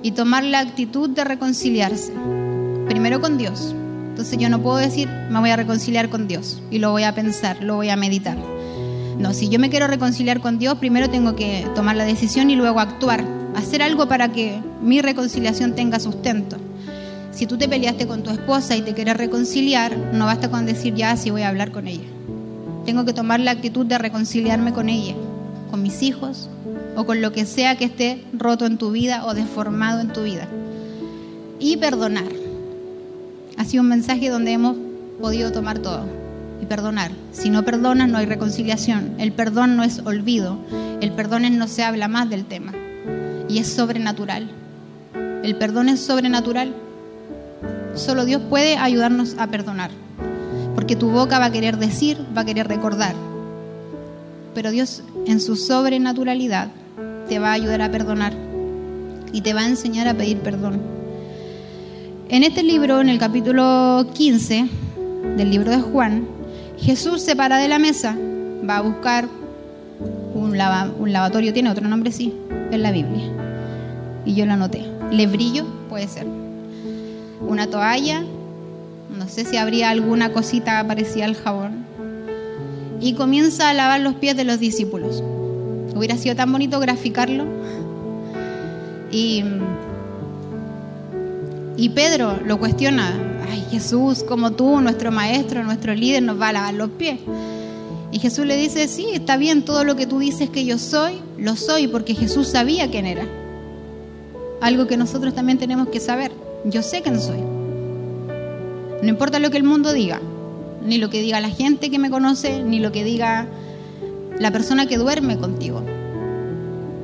[0.00, 2.12] y tomar la actitud de reconciliarse.
[2.86, 3.74] Primero con Dios.
[4.10, 7.16] Entonces yo no puedo decir me voy a reconciliar con Dios y lo voy a
[7.16, 8.38] pensar, lo voy a meditar.
[9.18, 12.54] No, si yo me quiero reconciliar con Dios, primero tengo que tomar la decisión y
[12.54, 13.24] luego actuar,
[13.56, 16.58] hacer algo para que mi reconciliación tenga sustento.
[17.32, 20.94] Si tú te peleaste con tu esposa y te quieres reconciliar, no basta con decir
[20.94, 22.04] ya si voy a hablar con ella.
[22.84, 25.14] Tengo que tomar la actitud de reconciliarme con ella,
[25.70, 26.50] con mis hijos
[26.94, 30.24] o con lo que sea que esté roto en tu vida o deformado en tu
[30.24, 30.46] vida.
[31.58, 32.30] Y perdonar.
[33.56, 34.76] Ha sido un mensaje donde hemos
[35.18, 36.04] podido tomar todo
[36.60, 37.12] y perdonar.
[37.32, 39.14] Si no perdonas no hay reconciliación.
[39.18, 40.58] El perdón no es olvido.
[41.00, 42.72] El perdón es no se habla más del tema.
[43.48, 44.50] Y es sobrenatural.
[45.42, 46.74] El perdón es sobrenatural
[47.94, 49.90] Solo Dios puede ayudarnos a perdonar.
[50.74, 53.14] Porque tu boca va a querer decir, va a querer recordar.
[54.54, 56.68] Pero Dios en su sobrenaturalidad
[57.28, 58.32] te va a ayudar a perdonar
[59.32, 60.80] y te va a enseñar a pedir perdón.
[62.28, 64.66] En este libro, en el capítulo 15
[65.36, 66.26] del libro de Juan,
[66.78, 68.16] Jesús se para de la mesa,
[68.68, 69.28] va a buscar
[70.34, 70.58] un,
[70.98, 72.34] un lavatorio, tiene otro nombre, sí,
[72.70, 73.24] en la Biblia.
[74.24, 74.84] Y yo lo anoté.
[75.10, 76.41] Lebrillo puede ser
[77.52, 78.24] una toalla,
[79.16, 81.84] no sé si habría alguna cosita parecida al jabón,
[83.00, 85.22] y comienza a lavar los pies de los discípulos.
[85.94, 87.44] Hubiera sido tan bonito graficarlo.
[89.10, 89.44] Y,
[91.76, 93.12] y Pedro lo cuestiona,
[93.50, 97.18] ay Jesús, como tú, nuestro maestro, nuestro líder, nos va a lavar los pies.
[98.12, 101.14] Y Jesús le dice, sí, está bien, todo lo que tú dices que yo soy,
[101.38, 103.26] lo soy, porque Jesús sabía quién era.
[104.60, 106.30] Algo que nosotros también tenemos que saber.
[106.64, 107.40] Yo sé quién soy.
[109.02, 110.20] No importa lo que el mundo diga,
[110.84, 113.48] ni lo que diga la gente que me conoce, ni lo que diga
[114.38, 115.82] la persona que duerme contigo,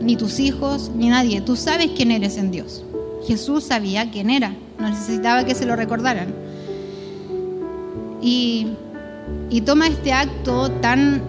[0.00, 1.40] ni tus hijos, ni nadie.
[1.40, 2.84] Tú sabes quién eres en Dios.
[3.26, 6.32] Jesús sabía quién era, no necesitaba que se lo recordaran.
[8.22, 8.68] Y,
[9.66, 11.20] toma este acto tan,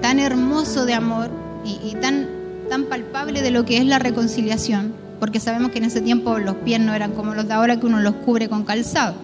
[0.00, 1.28] tan hermoso de amor
[1.64, 2.28] y, y tan,
[2.70, 6.56] tan palpable de lo que es la reconciliación porque sabemos que en ese tiempo los
[6.56, 9.14] pies no eran como los de ahora que uno los cubre con calzado.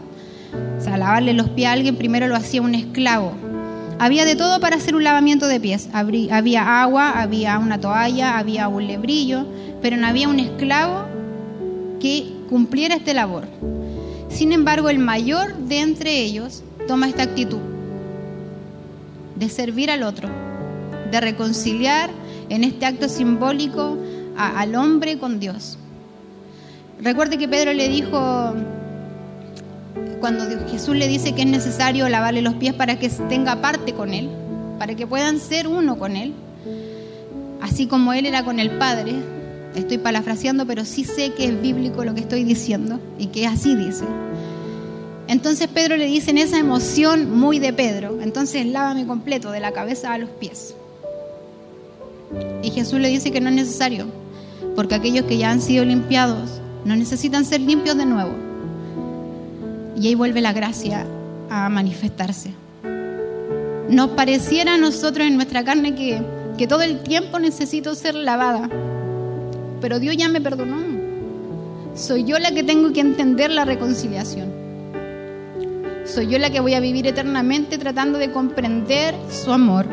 [0.78, 3.32] O sea, lavarle los pies a alguien primero lo hacía un esclavo.
[3.98, 5.88] Había de todo para hacer un lavamiento de pies.
[5.92, 9.46] Había agua, había una toalla, había un lebrillo,
[9.80, 11.06] pero no había un esclavo
[12.00, 13.44] que cumpliera esta labor.
[14.28, 17.60] Sin embargo, el mayor de entre ellos toma esta actitud
[19.36, 20.28] de servir al otro,
[21.10, 22.10] de reconciliar
[22.48, 23.96] en este acto simbólico
[24.36, 25.78] al hombre con Dios.
[27.02, 28.54] Recuerde que Pedro le dijo,
[30.20, 34.14] cuando Jesús le dice que es necesario lavarle los pies para que tenga parte con
[34.14, 34.30] Él,
[34.78, 36.32] para que puedan ser uno con Él,
[37.60, 39.14] así como Él era con el Padre,
[39.74, 43.74] Estoy parafraseando, pero sí sé que es bíblico lo que estoy diciendo y que así
[43.74, 44.04] dice.
[45.28, 49.72] Entonces Pedro le dice en esa emoción muy de Pedro, entonces lávame completo de la
[49.72, 50.74] cabeza a los pies.
[52.62, 54.06] Y Jesús le dice que no es necesario,
[54.76, 58.32] porque aquellos que ya han sido limpiados no necesitan ser limpios de nuevo.
[59.96, 61.06] Y ahí vuelve la gracia
[61.50, 62.52] a manifestarse.
[63.88, 66.22] Nos pareciera a nosotros en nuestra carne que,
[66.56, 68.68] que todo el tiempo necesito ser lavada,
[69.80, 70.78] pero Dios ya me perdonó.
[71.94, 74.50] Soy yo la que tengo que entender la reconciliación.
[76.06, 79.86] Soy yo la que voy a vivir eternamente tratando de comprender su amor.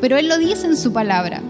[0.00, 1.42] Pero Él lo dice en su palabra.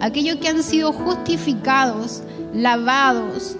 [0.00, 3.56] Aquellos que han sido justificados, lavados,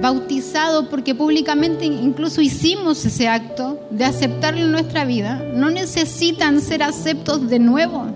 [0.00, 6.82] bautizados, porque públicamente incluso hicimos ese acto de aceptarlo en nuestra vida, no necesitan ser
[6.82, 8.06] aceptos de nuevo.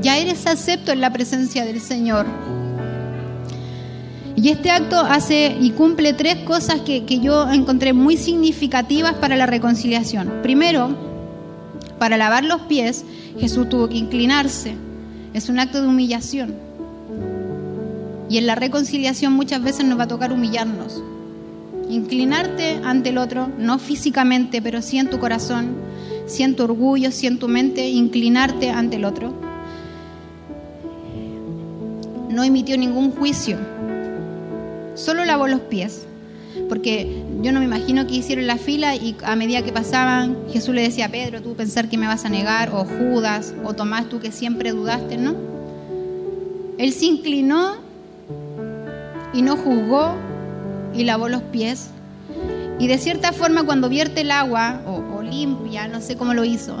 [0.00, 2.26] Ya eres acepto en la presencia del Señor.
[4.36, 9.44] Y este acto hace y cumple tres cosas que, yo encontré muy significativas para la
[9.44, 10.40] reconciliación.
[10.42, 10.96] Primero,
[11.98, 13.04] para lavar los pies,
[13.38, 14.74] Jesús tuvo que inclinarse.
[15.34, 16.69] Es un acto de humillación.
[18.30, 21.02] Y en la reconciliación muchas veces nos va a tocar humillarnos.
[21.90, 25.74] Inclinarte ante el otro, no físicamente, pero sí en tu corazón,
[26.28, 29.34] sí en tu orgullo, sí en tu mente, inclinarte ante el otro.
[32.28, 33.58] No emitió ningún juicio,
[34.94, 36.06] solo lavó los pies.
[36.68, 40.72] Porque yo no me imagino que hicieron la fila y a medida que pasaban, Jesús
[40.72, 44.08] le decía a Pedro, tú pensar que me vas a negar, o Judas, o Tomás,
[44.08, 45.34] tú que siempre dudaste, ¿no?
[46.78, 47.89] Él se inclinó
[49.32, 50.14] y no juzgó
[50.94, 51.90] y lavó los pies.
[52.78, 56.76] Y de cierta forma cuando vierte el agua, o, limpia, no sé cómo lo hizo,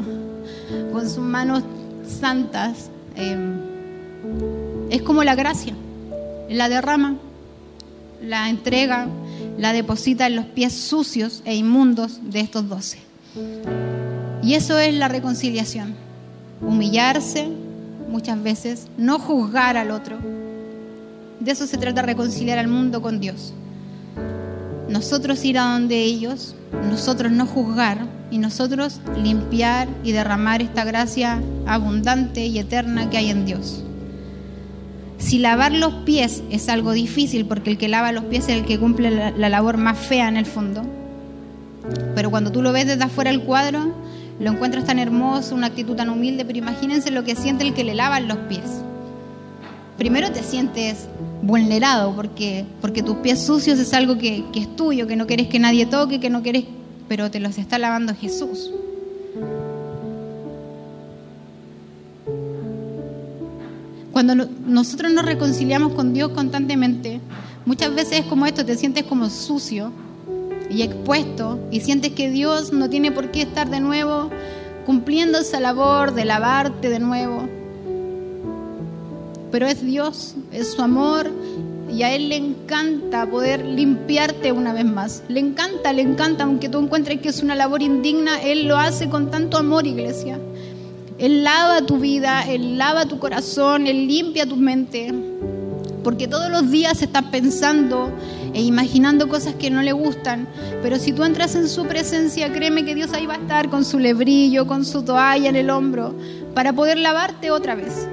[0.92, 1.62] con sus manos
[2.04, 3.60] santas, em,
[4.90, 5.74] es como la gracia,
[6.48, 7.16] la derrama
[8.22, 9.06] la entrega,
[9.58, 12.98] la deposita en los pies sucios e inmundos de estos doce.
[14.42, 15.94] Y eso es la reconciliación.
[16.60, 17.48] Humillarse
[18.08, 20.18] muchas veces, no juzgar al otro.
[21.40, 23.54] De eso se trata reconciliar al mundo con Dios.
[24.90, 26.54] Nosotros ir a donde ellos,
[26.90, 33.30] nosotros no juzgar y nosotros limpiar y derramar esta gracia abundante y eterna que hay
[33.30, 33.84] en Dios.
[35.16, 38.64] Si lavar los pies es algo difícil, porque el que lava los pies es el
[38.64, 40.82] que cumple la, labor más fea en el fondo,
[42.14, 43.94] pero cuando tú lo ves desde afuera del cuadro,
[44.40, 47.84] lo encuentras tan hermoso, una actitud tan humilde, pero imagínense lo que siente el que
[47.84, 48.82] le lava los pies.
[50.00, 51.08] Primero te sientes
[51.42, 55.48] vulnerado porque, porque tus pies sucios es algo que, que es tuyo, que no quieres
[55.48, 56.64] que nadie toque, que no quieres,
[57.06, 58.72] pero te los está lavando Jesús.
[64.10, 67.20] Cuando nosotros nos reconciliamos con Dios constantemente,
[67.66, 69.92] muchas veces es como esto, te sientes como sucio
[70.70, 74.30] y expuesto y sientes que Dios no tiene por qué estar de nuevo
[74.86, 77.49] cumpliendo esa labor de lavarte de nuevo.
[79.50, 81.30] Pero es Dios, es su amor
[81.92, 85.22] y a Él le encanta poder limpiarte una vez más.
[85.28, 89.08] Le encanta, le encanta, aunque tú encuentres que es una labor indigna, Él lo hace
[89.08, 90.38] con tanto amor, iglesia.
[91.18, 95.12] Él lava tu vida, Él lava tu corazón, Él limpia tu mente.
[96.04, 98.10] Porque todos los días estás pensando
[98.54, 100.48] e imaginando cosas que no le gustan.
[100.82, 103.84] Pero si tú entras en su presencia, créeme que Dios ahí va a estar con
[103.84, 106.14] su lebrillo, con su toalla en el hombro,
[106.54, 108.08] para poder lavarte otra vez.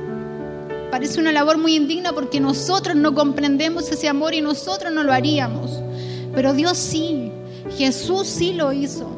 [0.92, 5.14] Parece una labor muy indigna porque nosotros no comprendemos ese amor y nosotros no lo
[5.14, 5.72] haríamos.
[6.34, 7.32] Pero Dios sí,
[7.78, 9.18] Jesús sí lo hizo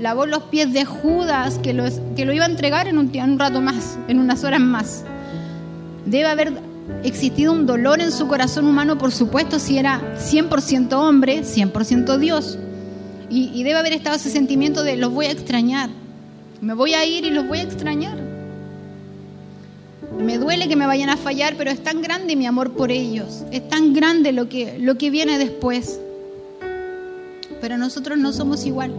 [0.00, 4.18] lavó los pies de Judas, que lo, iba a entregar en un, rato más, en
[4.18, 5.04] unas horas más.
[6.06, 6.52] Debe haber
[7.04, 12.58] existido un dolor en su corazón humano, por supuesto, si era 100% hombre, 100% Dios.
[13.28, 15.90] Y, debe haber estado ese sentimiento de los voy a extrañar.
[16.60, 18.18] Me voy a ir y los voy a extrañar.
[20.22, 23.44] Me duele que me vayan a fallar, pero es tan grande mi amor por ellos.
[23.52, 25.98] Es tan grande lo que, lo que viene después.
[27.60, 28.92] Pero nosotros no somos igual.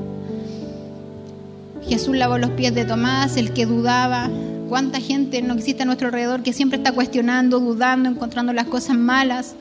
[1.88, 4.30] Jesús lavó los pies de Tomás, el que dudaba.
[4.70, 8.98] ¿Cuánta gente no existe a nuestro alrededor que siempre está cuestionando, dudando, encontrando las cosas
[8.98, 9.56] malas?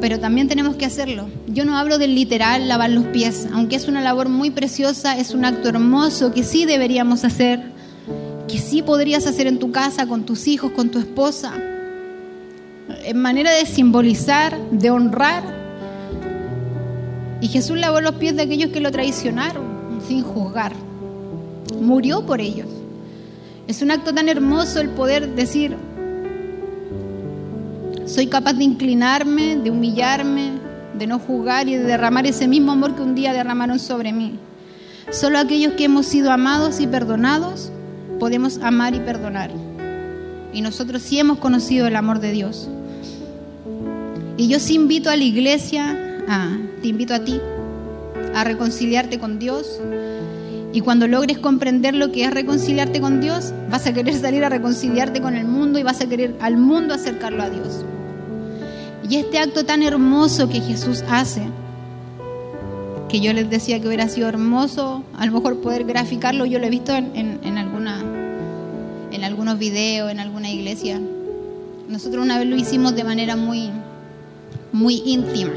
[0.00, 1.28] Pero también tenemos que hacerlo.
[1.48, 5.32] Yo no hablo del literal lavar los pies, aunque es una labor muy preciosa, es
[5.32, 7.60] un acto hermoso que sí deberíamos hacer,
[8.50, 11.54] que sí podrías hacer en tu casa, con tus hijos, con tu esposa,
[13.04, 15.42] en manera de simbolizar, de honrar.
[17.40, 20.72] Y Jesús lavó los pies de aquellos que lo traicionaron, sin juzgar
[21.80, 22.68] murió por ellos.
[23.66, 25.76] Es un acto tan hermoso el poder decir,
[28.06, 30.52] Soy capaz de inclinarme, de humillarme,
[30.94, 34.36] de no juzgar y de derramar ese mismo amor que un día derramaron sobre mí.
[35.12, 37.70] Solo aquellos que hemos sido amados y perdonados
[38.20, 39.50] podemos amar y perdonar.
[40.52, 42.68] Y nosotros sí hemos conocido el amor de Dios.
[44.36, 46.22] Y yo sí invito a la iglesia,
[46.80, 47.40] te invito a ti,
[48.34, 49.80] a reconciliarte con Dios.
[50.72, 54.48] Y cuando logres comprender lo que es reconciliarte con Dios, vas a querer salir a
[54.48, 57.84] reconciliarte con el mundo y vas a querer al mundo acercarlo a Dios.
[59.08, 61.42] Y este acto tan hermoso que Jesús hace,
[63.10, 66.66] que yo les decía que hubiera sido hermoso, a lo mejor poder graficarlo, yo lo
[66.66, 68.00] he visto en, en, alguna,
[69.10, 71.00] en algunos videos, en alguna iglesia.
[71.88, 73.70] Nosotros una vez lo hicimos de manera muy,
[74.70, 75.50] muy íntima.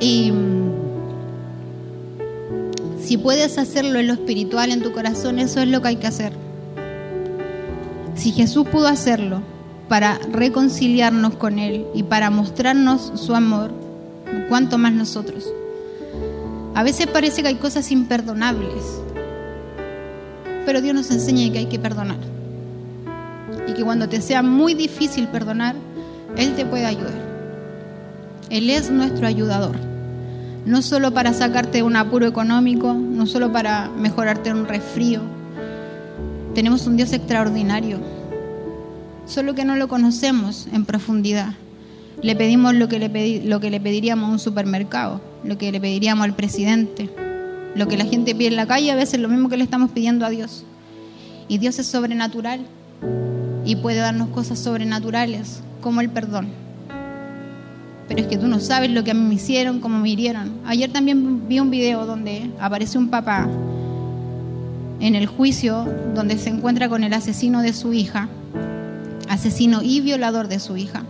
[0.00, 0.32] Y
[3.02, 6.06] si puedes hacerlo en lo espiritual, en tu corazón, eso es lo que hay que
[6.06, 6.32] hacer.
[8.14, 9.42] Si Jesús pudo hacerlo
[9.90, 13.85] para reconciliarnos con Él y para mostrarnos su amor,
[14.48, 15.52] ¿cuánto más nosotros?
[16.74, 18.84] A veces parece que hay cosas imperdonables,
[20.66, 22.18] pero Dios nos enseña que hay que perdonar.
[23.66, 25.74] Y que cuando te sea muy difícil perdonar,
[26.36, 27.14] Él te puede ayudar.
[28.50, 29.76] Él es nuestro ayudador.
[30.66, 35.20] No solo para sacarte de un apuro económico, no solo para mejorarte un resfrío.
[36.54, 38.00] Tenemos un Dios extraordinario.
[39.26, 41.54] Solo que no lo conocemos en profundidad.
[42.22, 45.80] Le pedimos lo que le, lo que le pediríamos a un supermercado, lo que le
[45.80, 47.10] pediríamos al presidente,
[47.74, 49.90] lo que la gente pide en la calle, a veces lo mismo que le estamos
[49.90, 50.64] pidiendo a Dios.
[51.48, 52.60] Y Dios es sobrenatural
[53.64, 56.66] y puede darnos cosas sobrenaturales, como el perdón
[58.08, 60.52] pero es que tú no sabes lo que a mí me hicieron, cómo me hirieron.
[60.64, 63.48] Ayer también vi un video donde aparece un papá
[65.00, 68.28] en el juicio donde se encuentra con el asesino de su hija,
[69.28, 71.02] asesino y violador de su hija.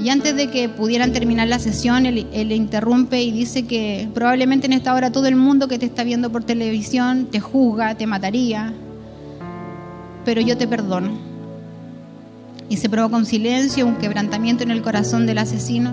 [0.00, 4.66] Y antes de que pudieran terminar la sesión, él, él, interrumpe y dice que probablemente
[4.66, 8.06] en esta hora todo el mundo que te está viendo por televisión te juzga, te
[8.06, 8.72] mataría,
[10.24, 11.12] pero yo te perdono.
[12.68, 15.92] Y se provoca un silencio, un quebrantamiento en el corazón del asesino,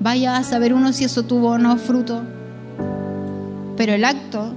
[0.00, 2.22] vaya a saber uno si eso tuvo o no fruto.
[3.76, 4.52] Pero el acto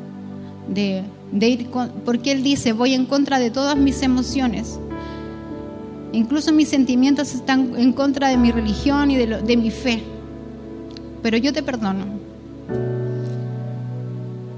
[0.68, 1.04] de,
[1.42, 1.70] ir,
[2.06, 4.80] porque él dice, voy en contra de todas mis emociones,
[6.14, 10.03] incluso mis sentimientos están en contra de mi religión y de, mi fe,
[11.22, 12.05] pero yo te perdono.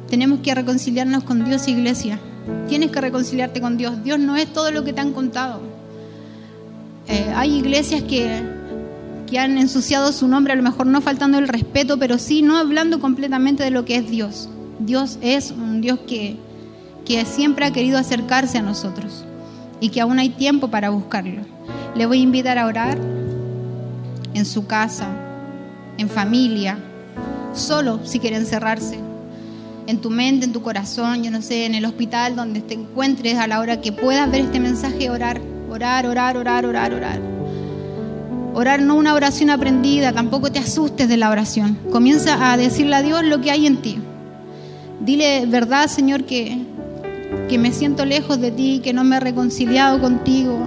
[0.10, 2.20] Tenemos que reconciliarnos con Dios, iglesia.
[2.68, 4.04] Tienes que reconciliarte con Dios.
[4.04, 5.62] Dios no es todo lo que te han contado.
[7.08, 8.42] Eh, hay iglesias que,
[9.26, 12.58] que han ensuciado su nombre, a lo mejor no faltando el respeto, pero sí no
[12.58, 14.50] hablando completamente de lo que es Dios.
[14.80, 16.38] Dios es un Dios que,
[17.06, 19.26] que siempre ha querido acercarse a nosotros
[19.84, 21.42] y que aún hay tiempo para buscarlo.
[21.94, 22.98] Le voy a invitar a orar
[24.34, 25.08] en su casa,
[25.98, 26.80] en familia,
[27.54, 28.98] solo si quiere encerrarse,
[29.86, 33.38] en tu mente, en tu corazón, yo no sé, en el hospital donde te encuentres
[33.38, 35.40] a la hora que puedas ver este mensaje, orar
[35.74, 37.20] Orar, orar, orar, orar, orar.
[38.54, 41.80] Orar no una oración aprendida, tampoco te asustes de la oración.
[41.92, 43.98] Comienza a decirle a Dios lo que hay en ti.
[45.00, 46.60] Dile, verdad, Señor, que,
[47.50, 50.58] que me siento lejos de ti, que no me he reconciliado contigo,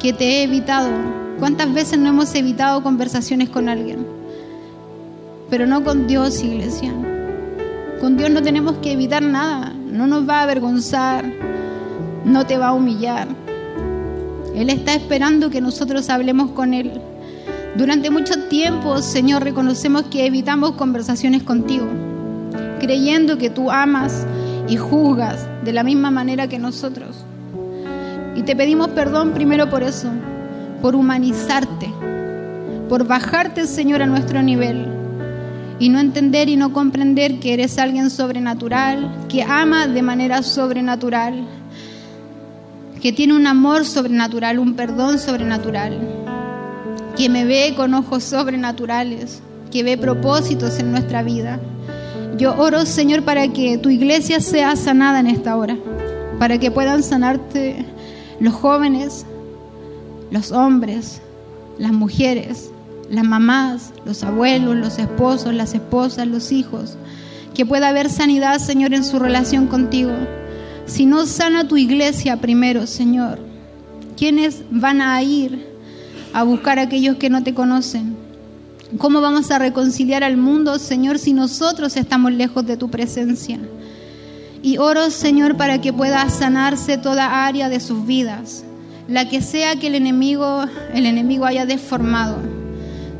[0.00, 0.90] que te he evitado.
[1.38, 4.06] ¿Cuántas veces no hemos evitado conversaciones con alguien?
[5.50, 6.92] Pero no con Dios, iglesia.
[8.00, 9.72] Con Dios no tenemos que evitar nada.
[9.90, 11.24] No nos va a avergonzar,
[12.24, 13.28] no te va a humillar.
[14.54, 16.92] Él está esperando que nosotros hablemos con Él.
[17.76, 21.86] Durante mucho tiempo, Señor, reconocemos que evitamos conversaciones contigo,
[22.80, 24.26] creyendo que tú amas
[24.72, 27.14] y juzgas de la misma manera que nosotros.
[28.34, 30.08] Y te pedimos perdón primero por eso,
[30.80, 31.92] por humanizarte,
[32.88, 34.86] por bajarte, Señor, a nuestro nivel
[35.78, 41.44] y no entender y no comprender que eres alguien sobrenatural, que ama de manera sobrenatural
[43.02, 45.98] que tiene un amor sobrenatural, un perdón sobrenatural,
[47.14, 51.60] que me ve con ojos sobrenaturales, que ve propósitos en nuestra vida.
[52.36, 55.76] Yo oro, Señor, para que tu iglesia sea sanada en esta hora,
[56.38, 57.84] para que puedan sanarte
[58.40, 59.26] los jóvenes,
[60.30, 61.20] los hombres,
[61.78, 62.70] las mujeres,
[63.10, 66.96] las mamás, los abuelos, los esposos, las esposas, los hijos,
[67.54, 70.12] que pueda haber sanidad, Señor, en su relación contigo
[70.86, 73.38] si no sana tu iglesia primero, Señor,
[74.16, 75.66] ¿quiénes van a ir
[76.32, 78.16] a buscar a aquellos que no te conocen?
[78.98, 83.58] ¿Cómo vamos a reconciliar al mundo, Señor, si nosotros estamos lejos de tu presencia?
[84.62, 88.64] Y oro, Señor, para que pueda sanarse toda área de sus vidas.
[89.08, 90.64] la que sea que el enemigo,
[90.94, 92.36] el enemigo haya deformado.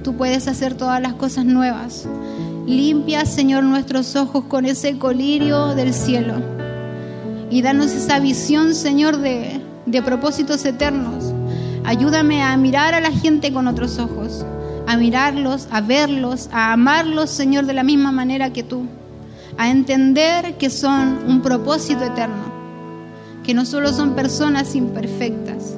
[0.05, 2.07] Tú puedes hacer todas las cosas nuevas.
[2.67, 6.35] Limpia, Señor, nuestros ojos con ese colirio del cielo.
[7.51, 11.35] Y danos esa visión, Señor, de, de propósitos eternos.
[11.85, 14.47] Ayúdame a mirar a la gente con otros ojos,
[14.93, 18.85] a mirarlos, a verlos, a amarlos, Señor, de la misma manera que tú,
[19.57, 22.53] a entender que son un propósito eterno,
[23.43, 25.77] que no solo son personas imperfectas.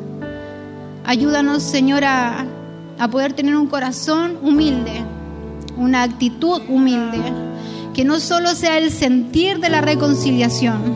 [1.05, 2.45] Ayúdanos, Señor, a,
[2.99, 5.05] a poder tener un corazón humilde,
[5.77, 7.21] una actitud humilde,
[7.95, 10.93] que no solo sea el sentir de la reconciliación,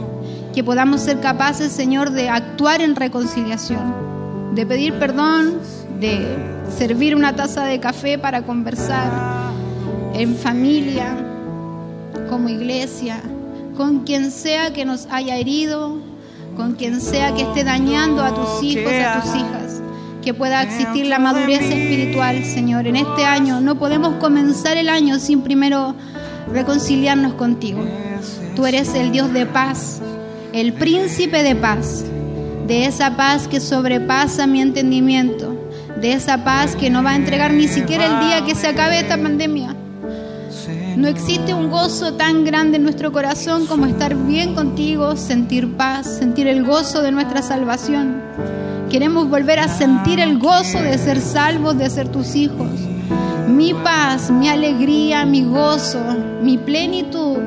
[0.53, 5.61] que podamos ser capaces, Señor, de actuar en reconciliación, de pedir perdón,
[6.01, 9.11] de servir una taza de café para conversar
[10.15, 11.17] en familia,
[12.29, 13.21] como iglesia,
[13.77, 15.99] con quien sea que nos haya herido,
[16.57, 19.83] con quien sea que esté dañando a tus hijos, a tus hijas
[20.23, 22.87] que pueda existir la madurez espiritual, Señor.
[22.87, 25.95] En este año no podemos comenzar el año sin primero
[26.53, 27.83] reconciliarnos contigo.
[28.55, 30.03] Tú eres el Dios de paz,
[30.53, 32.05] el príncipe de paz,
[32.67, 35.58] de esa paz que sobrepasa mi entendimiento,
[36.01, 39.01] de esa paz que no va a entregar ni siquiera el día que se acabe
[39.01, 39.75] esta pandemia.
[40.97, 46.19] No existe un gozo tan grande en nuestro corazón como estar bien contigo, sentir paz,
[46.19, 48.21] sentir el gozo de nuestra salvación.
[48.91, 52.71] Queremos volver a sentir el gozo de ser salvos, de ser tus hijos.
[53.47, 56.01] Mi paz, mi alegría, mi gozo,
[56.43, 57.39] mi plenitud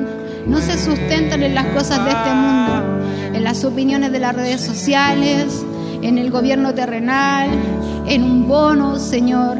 [0.46, 3.00] no se sustentan en las cosas de este mundo,
[3.34, 5.64] en las opiniones de las redes sociales,
[6.02, 7.48] en el gobierno terrenal,
[8.06, 9.58] en un bono, Señor,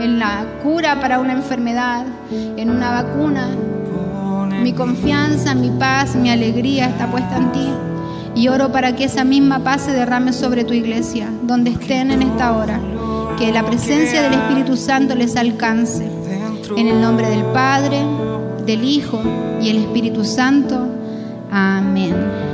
[0.00, 3.48] en la cura para una enfermedad, en una vacuna.
[4.62, 7.68] Mi confianza, mi paz, mi alegría está puesta en ti.
[8.34, 12.22] Y oro para que esa misma paz se derrame sobre tu iglesia, donde estén en
[12.22, 12.80] esta hora.
[13.36, 16.08] Que la presencia del Espíritu Santo les alcance.
[16.76, 17.98] En el nombre del Padre,
[18.64, 19.20] del Hijo
[19.60, 20.88] y el Espíritu Santo.
[21.50, 22.51] Amén.